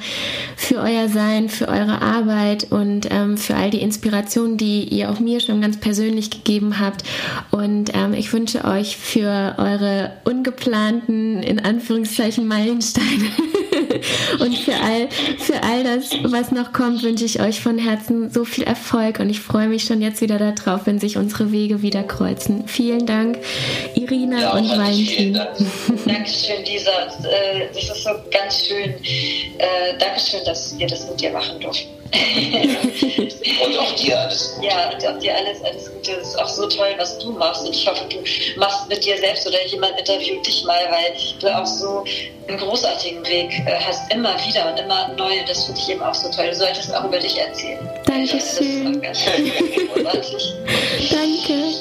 für 0.57 0.77
euer 0.77 1.09
Sein, 1.09 1.49
für 1.49 1.69
eure 1.69 2.03
Arbeit 2.03 2.69
und 2.71 3.09
ähm, 3.11 3.37
für 3.37 3.57
all 3.57 3.71
die 3.71 3.81
Inspirationen, 3.81 4.57
die 4.57 4.85
ihr 4.85 5.11
auch 5.11 5.21
mir 5.21 5.41
schon 5.41 5.61
ganz 5.61 5.79
persönlich 5.79 6.31
gegeben 6.31 6.81
habt. 6.81 7.05
Und 7.51 7.91
ähm, 7.95 8.15
ich 8.15 8.33
wünsche 8.33 8.65
euch 8.65 8.97
für 8.97 9.55
eure 9.59 10.13
ungeplanten, 10.25 11.43
in 11.43 11.61
Anführungszeichen, 11.61 12.47
Meilensteine 12.47 13.31
und 14.41 14.57
für 14.57 14.75
all, 14.75 15.09
für 15.39 15.63
all 15.63 15.85
das, 15.85 16.11
was 16.25 16.53
noch 16.53 16.73
kommt, 16.73 17.03
wünsche 17.03 17.25
ich 17.25 17.41
euch 17.41 17.61
von 17.61 17.79
Herzen 17.79 18.31
so 18.31 18.45
viel 18.45 18.65
Erfolg 18.65 19.21
und 19.21 19.31
ich 19.31 19.41
freue 19.41 19.69
mich 19.69 19.85
schon 19.85 20.01
jetzt 20.03 20.21
wieder 20.21 20.39
darauf, 20.39 20.87
wenn 20.87 20.99
sich 20.99 21.17
unsere 21.17 21.53
Wege 21.53 21.83
wieder 21.83 22.03
kreuzen. 22.03 22.67
Vielen 22.67 23.07
Dank, 23.07 23.39
Irina 23.95 24.41
ja, 24.41 24.53
und 24.53 24.69
Valentin. 24.69 25.35
Dank. 25.35 25.51
Dankeschön, 26.07 26.65
Lisa. 26.65 26.91
Äh, 26.91 27.69
das 27.73 27.85
ist 27.85 28.05
so 28.05 28.11
ganz 28.31 28.67
schön. 28.67 28.95
Äh, 29.59 29.99
Dankeschön, 29.99 30.41
dass 30.45 30.79
wir 30.79 30.87
das 30.87 31.09
mit 31.09 31.21
dir 31.21 31.31
machen 31.31 31.61
durften. 31.61 32.01
und 32.13 33.79
auch 33.79 33.95
dir 33.95 34.19
alles 34.19 34.55
Gute. 34.55 34.67
Ja, 34.67 34.91
und 34.91 35.07
auch 35.07 35.19
dir 35.21 35.35
alles, 35.35 35.63
alles 35.63 35.93
Gute. 35.93 36.13
Es 36.13 36.29
ist 36.29 36.39
auch 36.41 36.49
so 36.49 36.69
toll, 36.69 36.95
was 36.99 37.19
du 37.19 37.33
machst. 37.33 37.65
Und 37.67 37.75
ich 37.75 37.87
hoffe, 37.87 38.05
du 38.09 38.19
machst 38.59 38.89
mit 38.89 39.05
dir 39.05 39.17
selbst 39.19 39.47
oder 39.47 39.65
jemand 39.67 39.99
interviewt 39.99 40.45
dich 40.45 40.65
mal, 40.65 40.91
weil 40.91 41.15
du 41.41 41.57
auch 41.57 41.67
so 41.67 42.05
einen 42.49 42.59
großartigen 42.59 43.25
Weg 43.27 43.53
äh, 43.81 43.85
hast, 43.87 44.13
immer 44.13 44.35
wieder 44.45 44.71
und 44.71 44.79
immer 44.79 45.09
neu. 45.17 45.45
Das 45.47 45.65
finde 45.65 45.81
ich 45.81 45.91
eben 45.91 46.03
auch 46.03 46.15
so 46.15 46.31
toll. 46.31 46.47
Du 46.49 46.55
solltest 46.55 46.95
auch 46.95 47.05
über 47.05 47.19
dich 47.19 47.39
erzählen. 47.39 47.89
Dankeschön. 48.07 49.01
Danke. 51.11 51.75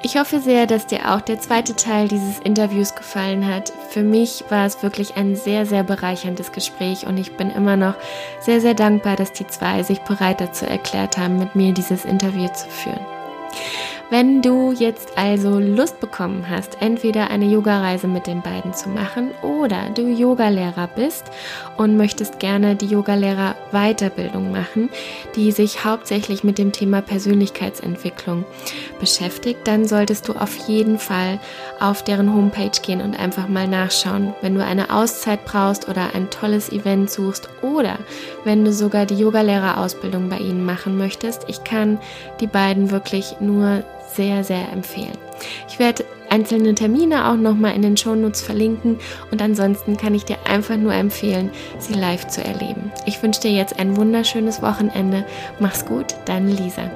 Ich 0.00 0.16
hoffe 0.16 0.40
sehr, 0.40 0.66
dass 0.66 0.86
dir 0.86 1.12
auch 1.12 1.20
der 1.20 1.40
zweite 1.40 1.74
Teil 1.74 2.06
dieses 2.06 2.38
Interviews 2.38 2.94
gefallen 2.94 3.46
hat. 3.46 3.72
Für 3.90 4.02
mich 4.02 4.44
war 4.48 4.64
es 4.64 4.82
wirklich 4.82 5.16
ein 5.16 5.34
sehr, 5.34 5.66
sehr 5.66 5.82
bereicherndes 5.82 6.52
Gespräch 6.52 7.04
und 7.04 7.18
ich 7.18 7.32
bin 7.32 7.50
immer 7.50 7.76
noch 7.76 7.94
sehr, 8.40 8.60
sehr 8.60 8.74
dankbar, 8.74 9.16
dass 9.16 9.32
die 9.32 9.46
zwei 9.46 9.82
sich 9.82 9.98
bereit 10.00 10.40
dazu 10.40 10.66
erklärt 10.66 11.18
haben, 11.18 11.38
mit 11.38 11.56
mir 11.56 11.74
dieses 11.74 12.04
Interview 12.04 12.48
zu 12.48 12.68
führen. 12.68 13.04
Wenn 14.10 14.40
du 14.40 14.72
jetzt 14.72 15.18
also 15.18 15.58
Lust 15.58 16.00
bekommen 16.00 16.48
hast, 16.48 16.80
entweder 16.80 17.28
eine 17.28 17.44
Yoga-Reise 17.44 18.08
mit 18.08 18.26
den 18.26 18.40
beiden 18.40 18.72
zu 18.72 18.88
machen 18.88 19.32
oder 19.42 19.90
du 19.94 20.08
Yogalehrer 20.08 20.88
bist 20.96 21.26
und 21.76 21.98
möchtest 21.98 22.40
gerne 22.40 22.74
die 22.74 22.86
Yogalehrer 22.86 23.54
Weiterbildung 23.70 24.50
machen, 24.50 24.88
die 25.36 25.52
sich 25.52 25.84
hauptsächlich 25.84 26.42
mit 26.42 26.56
dem 26.56 26.72
Thema 26.72 27.02
Persönlichkeitsentwicklung 27.02 28.46
beschäftigt, 28.98 29.60
dann 29.64 29.86
solltest 29.86 30.26
du 30.26 30.32
auf 30.32 30.56
jeden 30.68 30.98
Fall 30.98 31.38
auf 31.78 32.02
deren 32.02 32.32
Homepage 32.32 32.80
gehen 32.80 33.02
und 33.02 33.18
einfach 33.20 33.46
mal 33.46 33.68
nachschauen. 33.68 34.32
Wenn 34.40 34.54
du 34.54 34.64
eine 34.64 34.88
Auszeit 34.90 35.44
brauchst 35.44 35.86
oder 35.86 36.14
ein 36.14 36.30
tolles 36.30 36.72
Event 36.72 37.10
suchst 37.10 37.50
oder 37.60 37.98
wenn 38.44 38.64
du 38.64 38.72
sogar 38.72 39.04
die 39.04 39.18
Yogalehrerausbildung 39.18 40.30
bei 40.30 40.38
ihnen 40.38 40.64
machen 40.64 40.96
möchtest, 40.96 41.44
ich 41.46 41.62
kann 41.62 42.00
die 42.40 42.46
beiden 42.46 42.90
wirklich 42.90 43.36
nur 43.40 43.84
sehr, 44.18 44.42
sehr 44.42 44.72
empfehlen. 44.72 45.16
Ich 45.68 45.78
werde 45.78 46.04
einzelne 46.28 46.74
Termine 46.74 47.30
auch 47.30 47.36
nochmal 47.36 47.76
in 47.76 47.82
den 47.82 47.96
Shownotes 47.96 48.42
verlinken 48.42 48.98
und 49.30 49.40
ansonsten 49.40 49.96
kann 49.96 50.12
ich 50.12 50.24
dir 50.24 50.38
einfach 50.44 50.76
nur 50.76 50.92
empfehlen, 50.92 51.50
sie 51.78 51.94
live 51.94 52.26
zu 52.26 52.42
erleben. 52.42 52.90
Ich 53.06 53.22
wünsche 53.22 53.42
dir 53.42 53.52
jetzt 53.52 53.78
ein 53.78 53.96
wunderschönes 53.96 54.60
Wochenende. 54.60 55.24
Mach's 55.60 55.86
gut, 55.86 56.16
deine 56.24 56.50
Lisa. 56.50 56.90